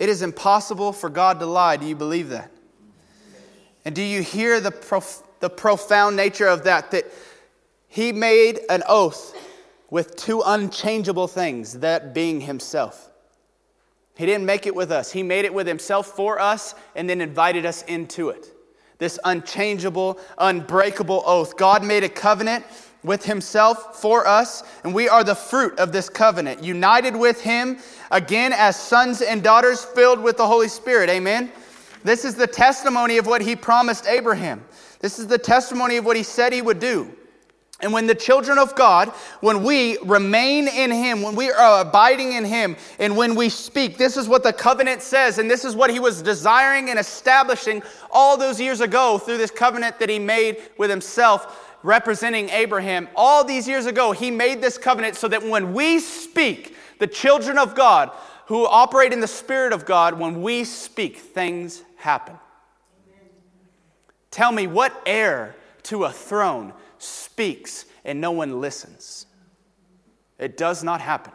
It 0.00 0.08
is 0.08 0.22
impossible 0.22 0.92
for 0.94 1.10
God 1.10 1.38
to 1.40 1.46
lie. 1.46 1.76
Do 1.76 1.86
you 1.86 1.94
believe 1.94 2.30
that? 2.30 2.50
And 3.84 3.94
do 3.94 4.02
you 4.02 4.22
hear 4.22 4.58
the, 4.58 4.70
prof- 4.70 5.22
the 5.40 5.50
profound 5.50 6.16
nature 6.16 6.48
of 6.48 6.64
that? 6.64 6.90
That 6.90 7.04
He 7.86 8.10
made 8.10 8.60
an 8.70 8.82
oath 8.88 9.36
with 9.90 10.16
two 10.16 10.42
unchangeable 10.44 11.28
things, 11.28 11.80
that 11.80 12.14
being 12.14 12.40
Himself. 12.40 13.10
He 14.16 14.24
didn't 14.24 14.46
make 14.46 14.66
it 14.66 14.74
with 14.74 14.90
us, 14.90 15.12
He 15.12 15.22
made 15.22 15.44
it 15.44 15.52
with 15.52 15.66
Himself 15.66 16.06
for 16.06 16.40
us 16.40 16.74
and 16.96 17.08
then 17.08 17.20
invited 17.20 17.66
us 17.66 17.82
into 17.82 18.30
it. 18.30 18.46
this 18.98 19.18
unchangeable, 19.24 20.18
unbreakable 20.38 21.22
oath. 21.26 21.56
God 21.56 21.82
made 21.82 22.04
a 22.04 22.08
covenant 22.08 22.64
with 23.02 23.24
himself 23.24 24.00
for 24.00 24.26
us, 24.26 24.62
and 24.84 24.94
we 24.94 25.08
are 25.08 25.24
the 25.24 25.34
fruit 25.34 25.78
of 25.78 25.92
this 25.92 26.08
covenant, 26.08 26.62
united 26.62 27.16
with 27.16 27.40
him 27.40 27.78
again 28.10 28.52
as 28.52 28.76
sons 28.76 29.22
and 29.22 29.42
daughters 29.42 29.84
filled 29.84 30.20
with 30.20 30.36
the 30.36 30.46
Holy 30.46 30.68
Spirit. 30.68 31.08
Amen. 31.08 31.50
This 32.04 32.24
is 32.24 32.34
the 32.34 32.46
testimony 32.46 33.18
of 33.18 33.26
what 33.26 33.42
he 33.42 33.56
promised 33.56 34.06
Abraham. 34.06 34.64
This 35.00 35.18
is 35.18 35.26
the 35.26 35.38
testimony 35.38 35.96
of 35.96 36.04
what 36.04 36.16
he 36.16 36.22
said 36.22 36.52
he 36.52 36.62
would 36.62 36.78
do. 36.78 37.14
And 37.82 37.92
when 37.92 38.06
the 38.06 38.14
children 38.14 38.58
of 38.58 38.74
God, 38.74 39.08
when 39.40 39.62
we 39.64 39.96
remain 40.04 40.68
in 40.68 40.90
Him, 40.90 41.22
when 41.22 41.34
we 41.34 41.50
are 41.50 41.80
abiding 41.80 42.32
in 42.32 42.44
Him, 42.44 42.76
and 42.98 43.16
when 43.16 43.34
we 43.34 43.48
speak, 43.48 43.96
this 43.96 44.16
is 44.16 44.28
what 44.28 44.42
the 44.42 44.52
covenant 44.52 45.02
says, 45.02 45.38
and 45.38 45.50
this 45.50 45.64
is 45.64 45.74
what 45.74 45.90
He 45.90 45.98
was 45.98 46.20
desiring 46.20 46.90
and 46.90 46.98
establishing 46.98 47.82
all 48.10 48.36
those 48.36 48.60
years 48.60 48.80
ago 48.80 49.18
through 49.18 49.38
this 49.38 49.50
covenant 49.50 49.98
that 49.98 50.10
He 50.10 50.18
made 50.18 50.58
with 50.76 50.90
Himself, 50.90 51.69
representing 51.82 52.48
Abraham. 52.50 53.08
All 53.14 53.44
these 53.44 53.66
years 53.66 53.86
ago, 53.86 54.12
He 54.12 54.30
made 54.30 54.60
this 54.60 54.78
covenant 54.78 55.16
so 55.16 55.28
that 55.28 55.42
when 55.42 55.72
we 55.72 55.98
speak, 55.98 56.76
the 56.98 57.06
children 57.06 57.58
of 57.58 57.74
God 57.74 58.10
who 58.46 58.66
operate 58.66 59.12
in 59.12 59.20
the 59.20 59.28
Spirit 59.28 59.72
of 59.72 59.86
God, 59.86 60.18
when 60.18 60.42
we 60.42 60.64
speak, 60.64 61.16
things 61.18 61.82
happen. 61.96 62.36
Tell 64.30 64.52
me 64.52 64.66
what 64.66 65.00
heir 65.06 65.56
to 65.84 66.04
a 66.04 66.12
throne 66.12 66.72
speaks 66.98 67.84
and 68.04 68.20
no 68.20 68.30
one 68.32 68.60
listens. 68.60 69.26
It 70.38 70.56
does 70.56 70.82
not 70.82 71.00
happen. 71.00 71.32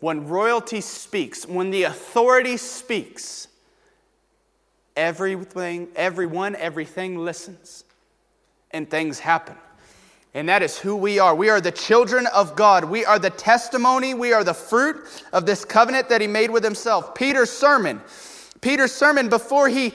When 0.00 0.28
royalty 0.28 0.80
speaks, 0.80 1.46
when 1.46 1.70
the 1.70 1.84
authority 1.84 2.56
speaks, 2.56 3.48
everything, 4.96 5.88
everyone, 5.96 6.54
everything 6.56 7.18
listens 7.18 7.84
and 8.76 8.88
things 8.88 9.18
happen. 9.18 9.56
And 10.34 10.48
that 10.50 10.62
is 10.62 10.78
who 10.78 10.96
we 10.96 11.18
are. 11.18 11.34
We 11.34 11.48
are 11.48 11.62
the 11.62 11.72
children 11.72 12.26
of 12.26 12.54
God. 12.56 12.84
We 12.84 13.06
are 13.06 13.18
the 13.18 13.30
testimony. 13.30 14.12
We 14.12 14.34
are 14.34 14.44
the 14.44 14.54
fruit 14.54 15.24
of 15.32 15.46
this 15.46 15.64
covenant 15.64 16.10
that 16.10 16.20
he 16.20 16.26
made 16.26 16.50
with 16.50 16.62
himself. 16.62 17.14
Peter's 17.14 17.50
sermon, 17.50 18.02
Peter's 18.60 18.92
sermon 18.92 19.28
before 19.28 19.68
he 19.68 19.94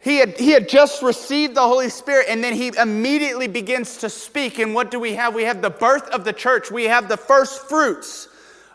he 0.00 0.18
had, 0.18 0.38
he 0.38 0.50
had 0.50 0.68
just 0.68 1.02
received 1.02 1.56
the 1.56 1.60
Holy 1.60 1.90
Spirit 1.90 2.26
and 2.28 2.42
then 2.42 2.54
he 2.54 2.70
immediately 2.80 3.48
begins 3.48 3.96
to 3.98 4.08
speak. 4.08 4.60
And 4.60 4.72
what 4.72 4.92
do 4.92 5.00
we 5.00 5.14
have? 5.14 5.34
We 5.34 5.42
have 5.42 5.60
the 5.60 5.70
birth 5.70 6.08
of 6.10 6.24
the 6.24 6.32
church. 6.32 6.70
We 6.70 6.84
have 6.84 7.08
the 7.08 7.16
first 7.16 7.68
fruits 7.68 8.28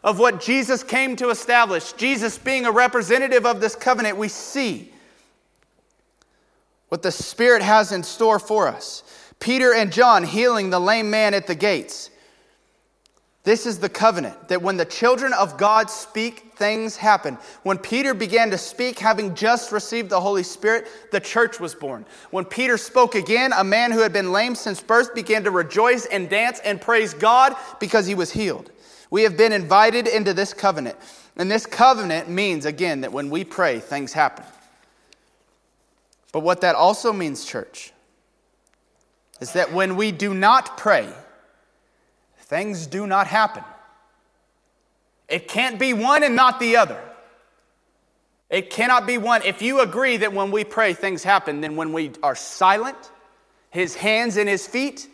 of 0.03 0.19
what 0.19 0.41
Jesus 0.41 0.83
came 0.83 1.15
to 1.15 1.29
establish. 1.29 1.93
Jesus 1.93 2.37
being 2.37 2.65
a 2.65 2.71
representative 2.71 3.45
of 3.45 3.61
this 3.61 3.73
covenant, 3.73 4.17
we 4.17 4.27
see 4.27 4.91
what 6.89 7.01
the 7.01 7.11
Spirit 7.11 7.63
has 7.63 7.93
in 7.93 8.03
store 8.03 8.37
for 8.37 8.67
us. 8.67 9.03
Peter 9.39 9.73
and 9.73 9.91
John 9.91 10.23
healing 10.23 10.69
the 10.69 10.79
lame 10.79 11.09
man 11.09 11.33
at 11.33 11.47
the 11.47 11.55
gates. 11.55 12.09
This 13.43 13.65
is 13.65 13.79
the 13.79 13.89
covenant 13.89 14.47
that 14.47 14.61
when 14.61 14.77
the 14.77 14.85
children 14.85 15.33
of 15.33 15.57
God 15.57 15.89
speak, 15.89 16.53
things 16.55 16.95
happen. 16.95 17.37
When 17.63 17.77
Peter 17.77 18.13
began 18.13 18.49
to 18.51 18.57
speak, 18.57 18.99
having 18.99 19.35
just 19.35 19.73
received 19.73 20.09
the 20.09 20.21
Holy 20.21 20.43
Spirit, 20.43 20.87
the 21.11 21.19
church 21.19 21.59
was 21.59 21.75
born. 21.75 22.05
When 22.31 22.45
Peter 22.45 22.77
spoke 22.77 23.15
again, 23.15 23.51
a 23.51 23.63
man 23.63 23.91
who 23.91 23.99
had 23.99 24.13
been 24.13 24.31
lame 24.31 24.55
since 24.55 24.79
birth 24.79 25.13
began 25.13 25.43
to 25.43 25.51
rejoice 25.51 26.05
and 26.05 26.29
dance 26.29 26.59
and 26.59 26.79
praise 26.79 27.13
God 27.13 27.55
because 27.81 28.05
he 28.05 28.15
was 28.15 28.31
healed. 28.31 28.71
We 29.09 29.23
have 29.23 29.35
been 29.35 29.51
invited 29.51 30.07
into 30.07 30.33
this 30.33 30.53
covenant. 30.53 30.95
And 31.35 31.51
this 31.51 31.65
covenant 31.65 32.29
means, 32.29 32.65
again, 32.65 33.01
that 33.01 33.11
when 33.11 33.29
we 33.29 33.43
pray, 33.43 33.79
things 33.79 34.13
happen. 34.13 34.45
But 36.31 36.41
what 36.41 36.61
that 36.61 36.75
also 36.75 37.11
means, 37.11 37.43
church, 37.45 37.92
is 39.43 39.51
that 39.51 39.73
when 39.73 39.97
we 39.97 40.13
do 40.13 40.33
not 40.33 40.77
pray, 40.77 41.05
things 42.43 42.87
do 42.87 43.05
not 43.05 43.27
happen. 43.27 43.61
It 45.27 45.49
can't 45.49 45.77
be 45.77 45.91
one 45.93 46.23
and 46.23 46.33
not 46.33 46.61
the 46.61 46.77
other. 46.77 47.01
It 48.49 48.69
cannot 48.69 49.05
be 49.05 49.17
one. 49.17 49.41
If 49.43 49.61
you 49.61 49.81
agree 49.81 50.15
that 50.15 50.31
when 50.31 50.49
we 50.49 50.63
pray 50.63 50.93
things 50.93 51.23
happen, 51.23 51.59
then 51.59 51.75
when 51.75 51.91
we 51.91 52.11
are 52.23 52.35
silent, 52.35 53.11
his 53.69 53.95
hands 53.95 54.37
and 54.37 54.47
his 54.47 54.65
feet, 54.65 55.09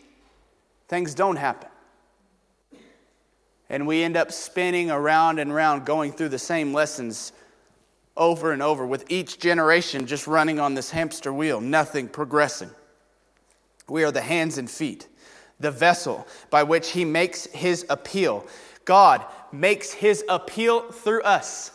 things 0.87 1.15
don't 1.15 1.37
happen. 1.37 1.69
And 3.67 3.87
we 3.87 4.03
end 4.03 4.15
up 4.15 4.31
spinning 4.31 4.91
around 4.91 5.39
and 5.39 5.51
around, 5.51 5.87
going 5.87 6.11
through 6.11 6.29
the 6.29 6.37
same 6.37 6.71
lessons 6.71 7.31
over 8.15 8.51
and 8.51 8.61
over, 8.61 8.85
with 8.85 9.09
each 9.09 9.39
generation 9.39 10.05
just 10.05 10.27
running 10.27 10.59
on 10.59 10.75
this 10.75 10.91
hamster 10.91 11.33
wheel, 11.33 11.59
nothing 11.61 12.07
progressing. 12.07 12.69
We 13.89 14.03
are 14.03 14.11
the 14.11 14.21
hands 14.21 14.57
and 14.57 14.69
feet 14.69 15.07
the 15.59 15.71
vessel 15.71 16.25
by 16.49 16.63
which 16.63 16.91
he 16.91 17.05
makes 17.05 17.45
his 17.47 17.85
appeal. 17.89 18.45
God 18.85 19.25
makes 19.51 19.91
his 19.91 20.23
appeal 20.29 20.91
through 20.91 21.21
us. 21.23 21.71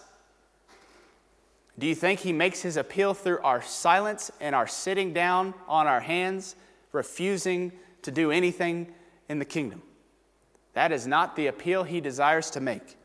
Do 1.79 1.87
you 1.87 1.95
think 1.95 2.21
he 2.21 2.33
makes 2.33 2.63
his 2.63 2.77
appeal 2.77 3.15
through 3.15 3.41
our 3.43 3.61
silence 3.61 4.31
and 4.41 4.55
our 4.55 4.67
sitting 4.67 5.13
down 5.13 5.55
on 5.67 5.87
our 5.87 6.01
hands, 6.01 6.55
refusing 6.93 7.73
to 8.03 8.11
do 8.11 8.31
anything 8.31 8.93
in 9.29 9.39
the 9.39 9.45
kingdom? 9.45 9.83
That 10.75 10.93
is 10.93 11.07
not 11.07 11.37
the 11.37 11.49
appeal 11.49 11.85
he 11.85 12.01
desires 12.01 12.51
to 12.51 12.61
make. 12.61 12.97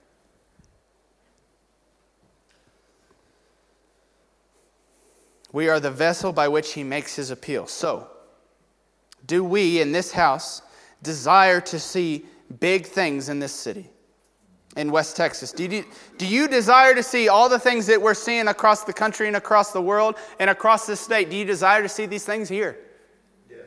We 5.51 5.67
are 5.67 5.79
the 5.79 5.91
vessel 5.91 6.31
by 6.31 6.47
which 6.47 6.73
he 6.73 6.83
makes 6.83 7.15
his 7.15 7.31
appeal. 7.31 7.65
So, 7.65 8.07
do 9.25 9.43
we 9.43 9.81
in 9.81 9.91
this 9.91 10.11
house 10.11 10.61
desire 11.01 11.61
to 11.61 11.79
see 11.79 12.25
big 12.59 12.85
things 12.85 13.29
in 13.29 13.39
this 13.39 13.53
city, 13.53 13.89
in 14.75 14.91
West 14.91 15.15
Texas? 15.15 15.51
Do 15.51 15.65
you, 15.65 15.85
do 16.17 16.25
you 16.25 16.47
desire 16.47 16.95
to 16.95 17.03
see 17.03 17.29
all 17.29 17.49
the 17.49 17.59
things 17.59 17.85
that 17.87 18.01
we're 18.01 18.13
seeing 18.13 18.47
across 18.47 18.83
the 18.83 18.93
country 18.93 19.27
and 19.27 19.35
across 19.35 19.71
the 19.71 19.81
world 19.81 20.15
and 20.39 20.49
across 20.49 20.87
this 20.87 20.99
state? 20.99 21.29
Do 21.29 21.35
you 21.35 21.45
desire 21.45 21.81
to 21.81 21.89
see 21.89 22.05
these 22.05 22.25
things 22.25 22.49
here? 22.49 22.77
Yes. 23.49 23.59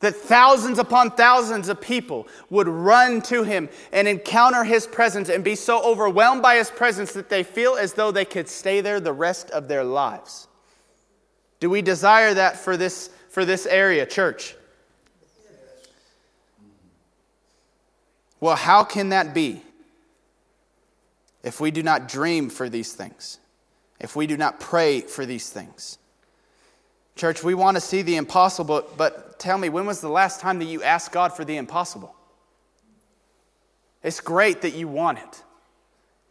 That 0.00 0.14
thousands 0.14 0.78
upon 0.78 1.12
thousands 1.12 1.68
of 1.68 1.80
people 1.80 2.28
would 2.50 2.68
run 2.68 3.22
to 3.22 3.44
him 3.44 3.68
and 3.92 4.06
encounter 4.06 4.64
his 4.64 4.86
presence 4.86 5.28
and 5.28 5.42
be 5.42 5.54
so 5.54 5.82
overwhelmed 5.82 6.42
by 6.42 6.56
his 6.56 6.70
presence 6.70 7.12
that 7.12 7.28
they 7.28 7.42
feel 7.42 7.76
as 7.76 7.94
though 7.94 8.10
they 8.10 8.24
could 8.24 8.48
stay 8.48 8.80
there 8.80 9.00
the 9.00 9.12
rest 9.12 9.50
of 9.50 9.68
their 9.68 9.84
lives. 9.84 10.48
Do 11.60 11.70
we 11.70 11.80
desire 11.80 12.34
that 12.34 12.56
for 12.58 12.76
this, 12.76 13.08
for 13.30 13.44
this 13.44 13.66
area, 13.66 14.04
church? 14.04 14.56
Well, 18.42 18.56
how 18.56 18.82
can 18.82 19.10
that 19.10 19.34
be 19.34 19.62
if 21.44 21.60
we 21.60 21.70
do 21.70 21.80
not 21.80 22.08
dream 22.08 22.50
for 22.50 22.68
these 22.68 22.92
things? 22.92 23.38
If 24.00 24.16
we 24.16 24.26
do 24.26 24.36
not 24.36 24.58
pray 24.58 25.00
for 25.00 25.24
these 25.24 25.48
things? 25.48 25.96
Church, 27.14 27.44
we 27.44 27.54
want 27.54 27.76
to 27.76 27.80
see 27.80 28.02
the 28.02 28.16
impossible, 28.16 28.84
but 28.96 29.38
tell 29.38 29.56
me, 29.56 29.68
when 29.68 29.86
was 29.86 30.00
the 30.00 30.08
last 30.08 30.40
time 30.40 30.58
that 30.58 30.64
you 30.64 30.82
asked 30.82 31.12
God 31.12 31.32
for 31.32 31.44
the 31.44 31.56
impossible? 31.56 32.16
It's 34.02 34.18
great 34.18 34.62
that 34.62 34.74
you 34.74 34.88
want 34.88 35.18
it. 35.18 35.42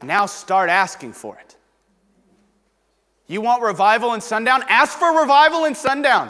Now 0.04 0.26
start 0.26 0.70
asking 0.70 1.14
for 1.14 1.38
it. 1.38 1.56
You 3.28 3.40
want 3.40 3.64
revival 3.64 4.16
in 4.16 4.20
sundown? 4.20 4.66
Ask 4.68 5.00
for 5.00 5.18
revival 5.18 5.64
in 5.64 5.76
sundown. 5.76 6.30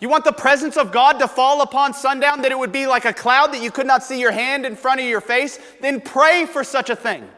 You 0.00 0.08
want 0.08 0.24
the 0.24 0.32
presence 0.32 0.76
of 0.76 0.92
God 0.92 1.18
to 1.20 1.28
fall 1.28 1.62
upon 1.62 1.94
sundown, 1.94 2.42
that 2.42 2.52
it 2.52 2.58
would 2.58 2.72
be 2.72 2.86
like 2.86 3.04
a 3.04 3.12
cloud 3.12 3.52
that 3.52 3.62
you 3.62 3.70
could 3.70 3.86
not 3.86 4.02
see 4.02 4.20
your 4.20 4.32
hand 4.32 4.66
in 4.66 4.76
front 4.76 5.00
of 5.00 5.06
your 5.06 5.20
face? 5.20 5.58
Then 5.80 6.00
pray 6.00 6.46
for 6.46 6.64
such 6.64 6.90
a 6.90 6.96
thing. 6.96 7.28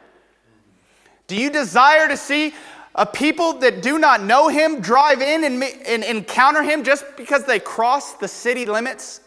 Do 1.27 1.37
you 1.37 1.51
desire 1.51 2.09
to 2.09 2.17
see 2.17 2.55
a 2.95 3.05
people 3.05 3.55
that 3.55 3.83
do 3.83 3.99
not 3.99 4.23
know 4.23 4.49
him 4.49 4.81
drive 4.81 5.21
in 5.21 5.45
and, 5.45 5.63
and 5.63 6.03
encounter 6.03 6.63
him 6.63 6.83
just 6.83 7.05
because 7.17 7.45
they 7.45 7.61
cross 7.61 8.15
the 8.15 8.29
city 8.29 8.65
limits? 8.65 9.21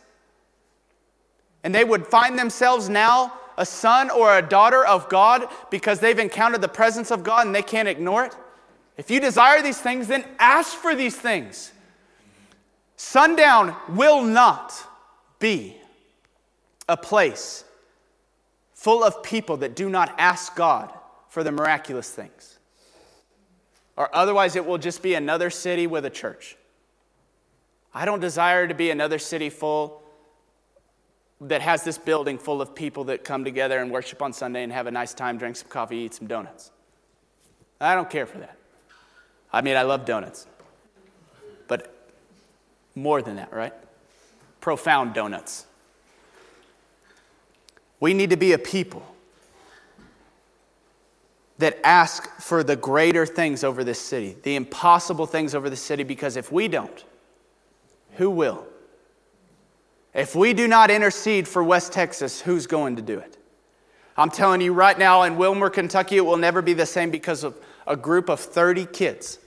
And 1.64 1.76
they 1.76 1.84
would 1.84 2.08
find 2.08 2.40
themselves 2.40 2.90
now 2.90 3.34
a 3.58 3.66
son 3.66 4.10
or 4.10 4.38
a 4.38 4.42
daughter 4.42 4.86
of 4.86 5.10
God 5.10 5.48
because 5.70 6.00
they've 6.00 6.18
encountered 6.18 6.62
the 6.62 6.70
presence 6.70 7.12
of 7.12 7.24
God 7.24 7.46
and 7.46 7.54
they 7.54 7.62
can't 7.62 7.88
ignore 7.88 8.26
it? 8.26 8.36
If 8.98 9.12
you 9.12 9.20
desire 9.20 9.62
these 9.62 9.80
things, 9.80 10.08
then 10.08 10.26
ask 10.40 10.76
for 10.76 10.96
these 10.96 11.16
things. 11.16 11.74
Sundown 13.02 13.78
will 13.88 14.22
not 14.22 14.74
be 15.40 15.78
a 16.90 16.98
place 16.98 17.64
full 18.74 19.06
of 19.06 19.24
people 19.24 19.56
that 19.56 19.74
do 19.74 19.90
not 19.90 20.14
ask 20.18 20.54
God 20.54 20.92
for 21.30 21.42
the 21.42 21.52
miraculous 21.54 22.10
things. 22.10 22.60
Or 23.96 24.14
otherwise, 24.14 24.58
it 24.58 24.66
will 24.66 24.78
just 24.78 25.02
be 25.02 25.14
another 25.14 25.50
city 25.50 25.88
with 25.88 26.04
a 26.04 26.10
church. 26.10 26.58
I 27.94 28.04
don't 28.04 28.20
desire 28.20 28.68
to 28.68 28.74
be 28.74 28.92
another 28.92 29.18
city 29.18 29.50
full 29.50 30.04
that 31.40 31.62
has 31.62 31.86
this 31.86 31.98
building 31.98 32.38
full 32.38 32.62
of 32.62 32.76
people 32.76 33.06
that 33.06 33.24
come 33.24 33.46
together 33.46 33.80
and 33.80 33.92
worship 33.92 34.22
on 34.22 34.34
Sunday 34.34 34.62
and 34.62 34.74
have 34.74 34.88
a 34.88 34.92
nice 34.92 35.14
time, 35.14 35.38
drink 35.38 35.56
some 35.56 35.70
coffee, 35.70 36.00
eat 36.00 36.16
some 36.16 36.28
donuts. 36.28 36.70
I 37.80 37.96
don't 37.96 38.10
care 38.10 38.26
for 38.26 38.40
that. 38.40 38.58
I 39.54 39.62
mean, 39.62 39.78
I 39.78 39.84
love 39.84 40.04
donuts. 40.04 40.48
More 43.00 43.22
than 43.22 43.38
that, 43.38 43.54
right? 43.54 43.74
Profound 44.60 45.14
donuts. 45.14 45.66
We 48.00 48.14
need 48.14 48.30
to 48.30 48.38
be 48.38 48.52
a 48.52 48.58
people 48.58 49.06
that 51.60 51.78
ask 51.84 52.30
for 52.40 52.64
the 52.64 52.76
greater 52.76 53.26
things 53.26 53.64
over 53.64 53.84
this 53.84 54.00
city, 54.00 54.36
the 54.44 54.56
impossible 54.56 55.26
things 55.26 55.56
over 55.56 55.70
the 55.70 55.76
city, 55.76 56.04
because 56.04 56.38
if 56.38 56.52
we 56.52 56.68
don't, 56.68 57.04
who 58.16 58.30
will? 58.30 58.66
If 60.14 60.36
we 60.36 60.54
do 60.54 60.68
not 60.68 60.92
intercede 60.92 61.48
for 61.48 61.64
West 61.64 61.94
Texas, 61.94 62.42
who's 62.42 62.68
going 62.68 62.96
to 62.98 63.02
do 63.02 63.20
it? 63.20 63.38
I'm 64.18 64.30
telling 64.30 64.60
you 64.60 64.74
right 64.74 64.98
now, 64.98 65.24
in 65.24 65.38
Wilmore, 65.38 65.70
Kentucky, 65.70 66.18
it 66.18 66.26
will 66.26 66.38
never 66.38 66.62
be 66.62 66.74
the 66.74 66.86
same 66.86 67.12
because 67.12 67.46
of 67.46 67.58
a 67.88 67.96
group 67.96 68.30
of 68.30 68.40
30 68.40 68.86
kids 68.88 69.40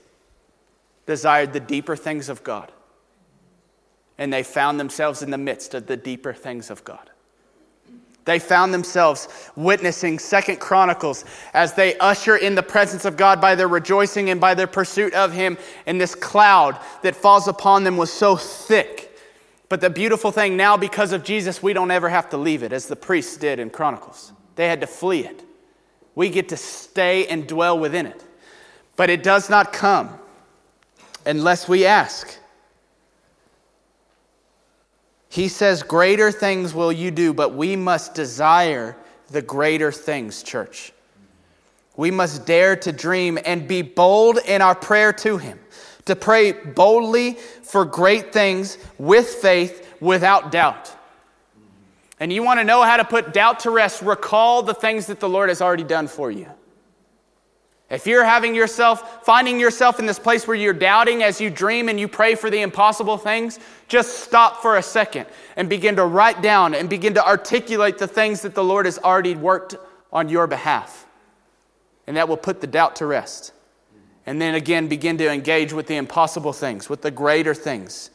desired 1.05 1.53
the 1.53 1.61
deeper 1.61 1.97
things 1.97 2.31
of 2.31 2.43
God. 2.43 2.73
And 4.18 4.33
they 4.33 4.42
found 4.42 4.79
themselves 4.79 5.22
in 5.22 5.31
the 5.31 5.38
midst 5.38 5.75
of 5.75 5.87
the 5.87 5.96
deeper 5.96 6.33
things 6.33 6.70
of 6.70 6.85
God. 6.85 7.11
They 8.25 8.38
found 8.38 8.72
themselves 8.72 9.51
witnessing 9.57 10.18
Second 10.18 10.61
Chronicles 10.61 11.25
as 11.55 11.75
they 11.75 11.98
usher 11.98 12.37
in 12.37 12.55
the 12.55 12.62
presence 12.62 13.05
of 13.05 13.16
God 13.16 13.40
by 13.40 13.57
their 13.57 13.66
rejoicing 13.66 14.31
and 14.31 14.40
by 14.40 14.55
their 14.55 14.68
pursuit 14.68 15.12
of 15.14 15.33
Him. 15.33 15.59
And 15.87 16.01
this 16.01 16.14
cloud 16.14 16.79
that 17.03 17.16
falls 17.16 17.48
upon 17.48 17.83
them 17.83 17.96
was 17.96 18.12
so 18.12 18.37
thick. 18.37 19.18
But 19.68 19.81
the 19.81 19.90
beautiful 19.90 20.31
thing 20.31 20.57
now, 20.57 20.77
because 20.77 21.12
of 21.12 21.25
Jesus, 21.25 21.62
we 21.62 21.72
don't 21.72 21.90
ever 21.90 22.09
have 22.09 22.29
to 22.31 22.37
leave 22.37 22.62
it, 22.62 22.72
as 22.72 22.87
the 22.87 22.94
priests 22.94 23.37
did 23.37 23.59
in 23.59 23.70
Chronicles. 23.70 24.33
They 24.55 24.68
had 24.68 24.83
to 24.83 24.87
flee 24.87 25.25
it. 25.25 25.42
We 26.14 26.29
get 26.29 26.51
to 26.51 26.57
stay 26.57 27.27
and 27.27 27.48
dwell 27.48 27.79
within 27.79 28.07
it. 28.07 28.22
But 28.96 29.11
it 29.11 29.22
does 29.22 29.48
not 29.48 29.72
come 29.72 30.18
unless 31.25 31.68
we 31.68 31.87
ask. 31.87 32.38
He 35.33 35.49
says, 35.49 35.83
Greater 35.83 36.31
things 36.31 36.75
will 36.75 36.92
you 36.92 37.11
do, 37.11 37.33
but 37.33 37.55
we 37.55 37.75
must 37.75 38.12
desire 38.12 38.95
the 39.31 39.40
greater 39.40 39.90
things, 39.90 40.42
church. 40.42 40.92
We 41.97 42.11
must 42.11 42.45
dare 42.45 42.77
to 42.77 42.92
dream 42.92 43.38
and 43.47 43.66
be 43.66 43.81
bold 43.81 44.40
in 44.47 44.61
our 44.61 44.75
prayer 44.75 45.11
to 45.14 45.38
Him, 45.38 45.59
to 46.05 46.14
pray 46.14 46.53
boldly 46.53 47.38
for 47.62 47.87
great 47.87 48.35
things 48.35 48.77
with 48.99 49.27
faith, 49.27 49.97
without 50.03 50.53
doubt. 50.53 50.95
And 52.21 52.31
you 52.31 52.42
want 52.42 52.61
to 52.61 52.64
know 52.64 52.83
how 52.83 52.99
to 52.99 53.05
put 53.05 53.33
doubt 53.33 53.61
to 53.61 53.71
rest, 53.71 54.03
recall 54.03 54.62
the 54.62 54.75
things 54.75 55.07
that 55.07 55.18
the 55.18 55.31
Lord 55.31 55.49
has 55.49 55.62
already 55.62 55.83
done 55.83 56.09
for 56.09 56.31
you. 56.31 56.47
If 57.92 58.07
you're 58.07 58.24
having 58.24 58.55
yourself, 58.55 59.22
finding 59.22 59.61
yourself 59.61 59.98
in 60.00 60.07
this 60.07 60.18
place 60.18 60.46
where 60.48 60.57
you're 60.57 60.72
doubting 60.72 61.22
as 61.22 61.42
you 61.42 61.50
dream 61.50 61.90
and 61.90 62.00
you 62.00 62.09
pray 62.09 62.35
for 62.35 62.48
the 62.48 62.62
impossible 62.62 63.18
things, 63.18 63.61
just 63.87 64.20
stop 64.20 64.62
for 64.62 64.78
a 64.78 64.83
second 64.83 65.26
and 65.57 65.68
begin 65.68 65.96
to 65.96 66.07
write 66.07 66.40
down 66.40 66.74
and 66.74 66.88
begin 66.88 67.12
to 67.12 67.24
articulate 67.24 67.98
the 67.98 68.07
things 68.07 68.40
that 68.40 68.55
the 68.55 68.64
Lord 68.64 68.87
has 68.87 68.98
already 68.98 69.37
worked 69.37 69.74
on 70.11 70.31
your 70.31 70.46
behalf. 70.46 71.07
And 72.07 72.16
that 72.16 72.31
will 72.31 72.38
put 72.38 72.62
the 72.62 72.66
doubt 72.66 72.96
to 72.96 73.07
rest. 73.07 73.52
And 74.24 74.40
then 74.40 74.55
again, 74.55 74.88
begin 74.88 75.18
to 75.18 75.31
engage 75.31 75.74
with 75.74 75.87
the 75.87 75.96
impossible 75.96 76.55
things, 76.55 76.88
with 76.88 77.02
the 77.02 77.11
greater 77.11 77.52
things. 77.52 78.11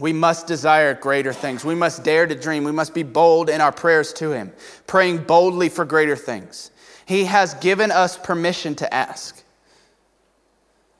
We 0.00 0.12
must 0.12 0.48
desire 0.48 0.94
greater 0.94 1.32
things. 1.32 1.64
We 1.64 1.76
must 1.76 2.02
dare 2.02 2.26
to 2.26 2.34
dream. 2.34 2.64
We 2.64 2.72
must 2.72 2.92
be 2.92 3.04
bold 3.04 3.50
in 3.50 3.60
our 3.60 3.70
prayers 3.70 4.12
to 4.14 4.32
Him, 4.32 4.52
praying 4.88 5.18
boldly 5.18 5.68
for 5.68 5.84
greater 5.84 6.16
things. 6.16 6.72
He 7.06 7.24
has 7.24 7.54
given 7.54 7.90
us 7.90 8.16
permission 8.16 8.74
to 8.76 8.92
ask. 8.92 9.42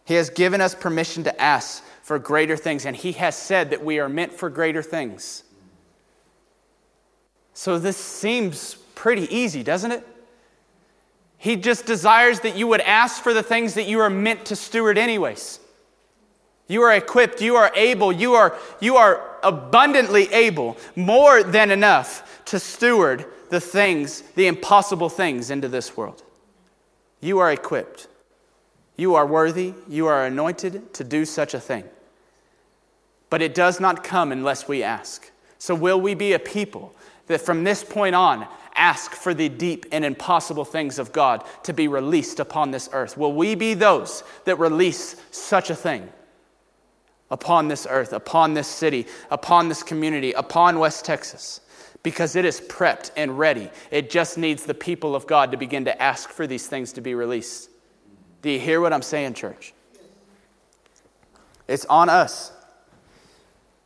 He 0.05 0.15
has 0.15 0.31
given 0.31 0.61
us 0.61 0.75
permission 0.75 1.25
to 1.25 1.41
ask 1.41 1.83
for 2.03 2.19
greater 2.19 2.57
things, 2.57 2.85
and 2.85 2.95
He 2.95 3.13
has 3.13 3.37
said 3.37 3.71
that 3.71 3.85
we 3.85 3.99
are 3.99 4.09
meant 4.09 4.33
for 4.33 4.51
greater 4.51 4.83
things. 4.83 5.45
So 7.55 7.79
this 7.79 7.97
seems 7.97 8.75
pretty 8.95 9.35
easy, 9.35 9.63
doesn't 9.63 9.93
it? 9.93 10.07
He 11.39 11.57
just 11.57 11.87
desires 11.87 12.41
that 12.41 12.57
you 12.57 12.67
would 12.67 12.81
ask 12.81 13.23
for 13.23 13.33
the 13.33 13.43
things 13.43 13.75
that 13.75 13.87
you 13.87 14.01
are 14.01 14.11
meant 14.11 14.47
to 14.47 14.57
steward, 14.57 14.99
anyways. 14.99 15.61
You 16.67 16.83
are 16.83 16.95
equipped, 16.95 17.41
you 17.41 17.57
are 17.57 17.71
able, 17.75 18.13
you 18.13 18.35
are, 18.35 18.57
you 18.81 18.97
are 18.97 19.37
abundantly 19.43 20.33
able, 20.33 20.77
more 20.97 21.43
than 21.43 21.71
enough 21.71 22.43
to 22.47 22.59
steward 22.59 23.27
the 23.51 23.61
things, 23.61 24.23
the 24.35 24.47
impossible 24.47 25.09
things 25.09 25.51
into 25.51 25.69
this 25.69 25.97
world. 25.97 26.23
You 27.21 27.39
are 27.39 27.53
equipped. 27.53 28.09
You 28.97 29.15
are 29.15 29.27
worthy. 29.27 29.75
You 29.89 30.07
are 30.07 30.27
anointed 30.27 30.95
to 30.95 31.05
do 31.05 31.25
such 31.25 31.55
a 31.55 31.61
thing. 31.61 31.85
But 33.31 33.43
it 33.43 33.55
does 33.55 33.81
not 33.81 34.05
come 34.05 34.31
unless 34.31 34.69
we 34.69 34.83
ask. 34.83 35.31
So, 35.59 35.75
will 35.75 36.01
we 36.01 36.15
be 36.15 36.35
a 36.35 36.39
people 36.39 36.95
that 37.27 37.41
from 37.41 37.65
this 37.65 37.83
point 37.83 38.15
on 38.15 38.47
ask 38.75 39.13
for 39.13 39.35
the 39.35 39.49
deep 39.49 39.87
and 39.93 40.05
impossible 40.05 40.65
things 40.65 40.99
of 40.99 41.13
God 41.13 41.45
to 41.63 41.73
be 41.73 41.89
released 41.89 42.41
upon 42.41 42.71
this 42.71 42.89
earth? 42.93 43.17
Will 43.17 43.33
we 43.33 43.55
be 43.55 43.75
those 43.75 44.23
that 44.45 44.59
release 44.59 45.17
such 45.31 45.71
a 45.71 45.75
thing 45.75 46.09
upon 47.31 47.69
this 47.69 47.87
earth, 47.89 48.13
upon 48.13 48.55
this 48.55 48.69
city, 48.69 49.07
upon 49.31 49.69
this 49.69 49.83
community, 49.83 50.33
upon 50.33 50.79
West 50.79 51.05
Texas? 51.05 51.61
Because 52.05 52.37
it 52.37 52.45
is 52.45 52.61
prepped 52.61 53.11
and 53.17 53.37
ready. 53.37 53.71
It 53.91 54.11
just 54.11 54.39
needs 54.39 54.63
the 54.63 54.75
people 54.75 55.17
of 55.17 55.27
God 55.27 55.51
to 55.51 55.57
begin 55.57 55.87
to 55.87 56.01
ask 56.01 56.31
for 56.31 56.47
these 56.47 56.69
things 56.69 56.93
to 56.93 57.01
be 57.01 57.17
released. 57.17 57.71
Do 58.43 58.51
you 58.51 58.61
hear 58.61 58.81
what 58.81 58.93
I'm 58.93 59.03
saying, 59.03 59.35
church? 59.35 59.73
It's 61.67 61.87
on 61.87 62.11
us. 62.11 62.53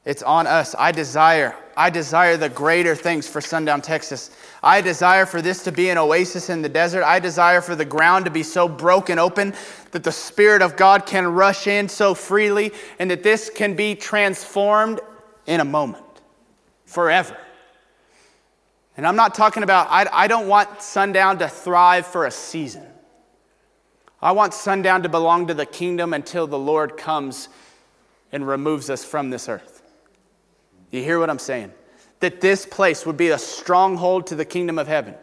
It's 0.05 0.23
on 0.25 0.47
us. 0.49 0.75
I 0.77 0.91
desire, 0.91 1.55
I 1.77 1.91
desire 1.91 2.37
the 2.37 2.49
greater 2.49 2.97
things 2.97 3.29
for 3.29 3.41
Sundown, 3.41 3.83
Texas. 3.83 4.31
I 4.65 4.81
desire 4.81 5.25
for 5.25 5.41
this 5.41 5.63
to 5.65 5.71
be 5.71 5.89
an 5.91 5.99
oasis 5.99 6.51
in 6.51 6.61
the 6.61 6.69
desert. 6.69 7.05
I 7.05 7.21
desire 7.21 7.61
for 7.61 7.77
the 7.77 7.85
ground 7.85 8.25
to 8.25 8.33
be 8.33 8.43
so 8.43 8.67
broken 8.67 9.21
open 9.21 9.55
that 9.93 10.03
the 10.03 10.11
Spirit 10.11 10.61
of 10.61 10.77
God 10.77 11.07
can 11.07 11.29
rush 11.29 11.69
in 11.69 11.89
so 11.89 12.15
freely 12.15 12.73
and 12.99 13.09
that 13.13 13.23
this 13.23 13.49
can 13.49 13.77
be 13.77 13.95
transformed 13.95 15.01
in 15.47 15.61
a 15.61 15.65
moment, 15.65 16.05
forever. 16.85 17.37
And 18.99 19.07
I'm 19.07 19.15
not 19.15 19.33
talking 19.33 19.63
about, 19.63 19.87
I, 19.91 20.09
I 20.13 20.27
don't 20.27 20.49
want 20.49 20.83
sundown 20.83 21.39
to 21.39 21.49
thrive 21.49 22.05
for 22.05 22.27
a 22.27 22.33
season. 22.33 22.85
I 24.21 24.33
want 24.33 24.53
sundown 24.53 25.05
to 25.05 25.09
belong 25.09 25.47
to 25.47 25.55
the 25.55 25.67
kingdom 25.67 26.13
until 26.13 26.49
the 26.49 26.59
Lord 26.59 26.97
comes 26.97 27.49
and 28.33 28.45
removes 28.45 28.91
us 28.91 29.05
from 29.05 29.31
this 29.31 29.49
earth. 29.49 29.83
You 30.91 31.01
hear 31.01 31.21
what 31.21 31.31
I'm 31.31 31.39
saying? 31.39 31.73
That 32.19 32.41
this 32.41 32.67
place 32.67 33.07
would 33.07 33.17
be 33.17 33.29
a 33.29 33.39
stronghold 33.39 34.27
to 34.27 34.35
the 34.35 34.45
kingdom 34.45 34.81
of 34.81 34.89
heaven. 34.89 35.15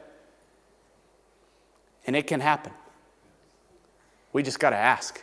And 2.08 2.16
it 2.16 2.28
can 2.28 2.40
happen. 2.40 2.72
We 4.32 4.42
just 4.42 4.60
got 4.60 4.70
to 4.70 4.78
ask. 4.78 5.22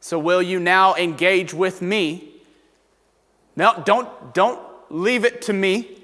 So, 0.00 0.18
will 0.18 0.42
you 0.42 0.58
now 0.58 0.96
engage 0.96 1.54
with 1.54 1.80
me? 1.80 2.28
No, 3.54 3.80
don't, 3.86 4.34
don't 4.34 4.60
leave 4.90 5.24
it 5.24 5.42
to 5.42 5.52
me. 5.52 6.00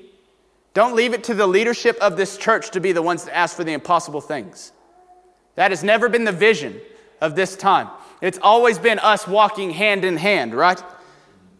Don't 0.73 0.95
leave 0.95 1.13
it 1.13 1.25
to 1.25 1.35
the 1.35 1.47
leadership 1.47 1.99
of 2.01 2.17
this 2.17 2.37
church 2.37 2.71
to 2.71 2.81
be 2.81 2.93
the 2.93 3.03
ones 3.03 3.25
to 3.25 3.37
ask 3.37 3.57
for 3.57 3.65
the 3.65 3.73
impossible 3.73 4.21
things. 4.21 4.73
That 5.57 5.73
has 5.73 5.83
never 5.83 6.09
been 6.09 6.25
the 6.25 6.33
vision 6.33 6.81
of 7.21 7.35
this 7.35 7.57
time. 7.57 7.89
It's 8.21 8.39
always 8.41 8.79
been 8.79 8.99
us 8.99 9.27
walking 9.27 9.71
hand 9.71 10.05
in 10.05 10.17
hand, 10.17 10.55
right? 10.55 10.83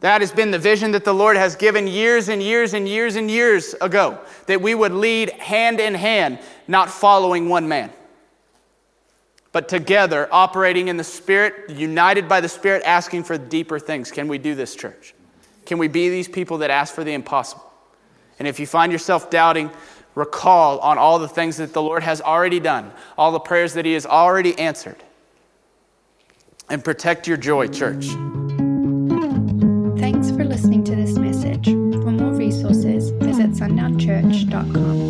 That 0.01 0.21
has 0.21 0.33
been 0.33 0.51
the 0.51 0.59
vision 0.59 0.93
that 0.93 1.05
the 1.05 1.13
Lord 1.13 1.37
has 1.37 1.57
given 1.57 1.87
years 1.87 2.29
and 2.29 2.43
years 2.43 2.73
and 2.73 2.89
years 2.89 3.17
and 3.17 3.31
years 3.31 3.75
ago 3.81 4.19
that 4.47 4.63
we 4.63 4.75
would 4.75 4.93
lead 4.93 5.31
hand 5.31 5.81
in 5.81 5.95
hand, 5.95 6.39
not 6.69 6.89
following 6.89 7.49
one 7.49 7.69
man, 7.69 7.93
but 9.53 9.69
together, 9.69 10.29
operating 10.33 10.89
in 10.89 10.97
the 10.97 11.05
Spirit, 11.05 11.71
united 11.71 12.29
by 12.29 12.41
the 12.41 12.49
Spirit, 12.49 12.83
asking 12.87 13.25
for 13.25 13.37
deeper 13.37 13.79
things. 13.79 14.11
Can 14.11 14.29
we 14.29 14.39
do 14.39 14.55
this, 14.55 14.75
church? 14.75 15.15
Can 15.67 15.77
we 15.77 15.89
be 15.89 16.09
these 16.09 16.29
people 16.29 16.59
that 16.59 16.71
ask 16.71 16.95
for 16.95 17.05
the 17.05 17.13
impossible? 17.13 17.70
And 18.41 18.49
if 18.49 18.59
you 18.59 18.67
find 18.67 18.91
yourself 18.91 19.31
doubting, 19.31 19.71
recall 20.15 20.79
on 20.81 20.97
all 20.97 21.19
the 21.19 21.29
things 21.29 21.59
that 21.59 21.75
the 21.75 21.83
Lord 21.83 22.03
has 22.03 22.23
already 22.23 22.59
done, 22.59 22.91
all 23.19 23.33
the 23.33 23.39
prayers 23.39 23.75
that 23.75 23.85
He 23.85 23.93
has 23.93 24.07
already 24.07 24.59
answered. 24.59 24.97
And 26.71 26.83
protect 26.83 27.29
your 27.29 27.37
joy, 27.37 27.69
church. 27.69 28.07
Thanks 30.01 30.31
for 30.31 30.45
listening 30.45 30.85
to 30.85 30.97
this 30.97 31.19
message. 31.19 31.67
For 31.67 32.11
more 32.11 32.33
resources, 32.33 33.11
visit 33.11 33.51
sundownchurch.com. 33.51 35.10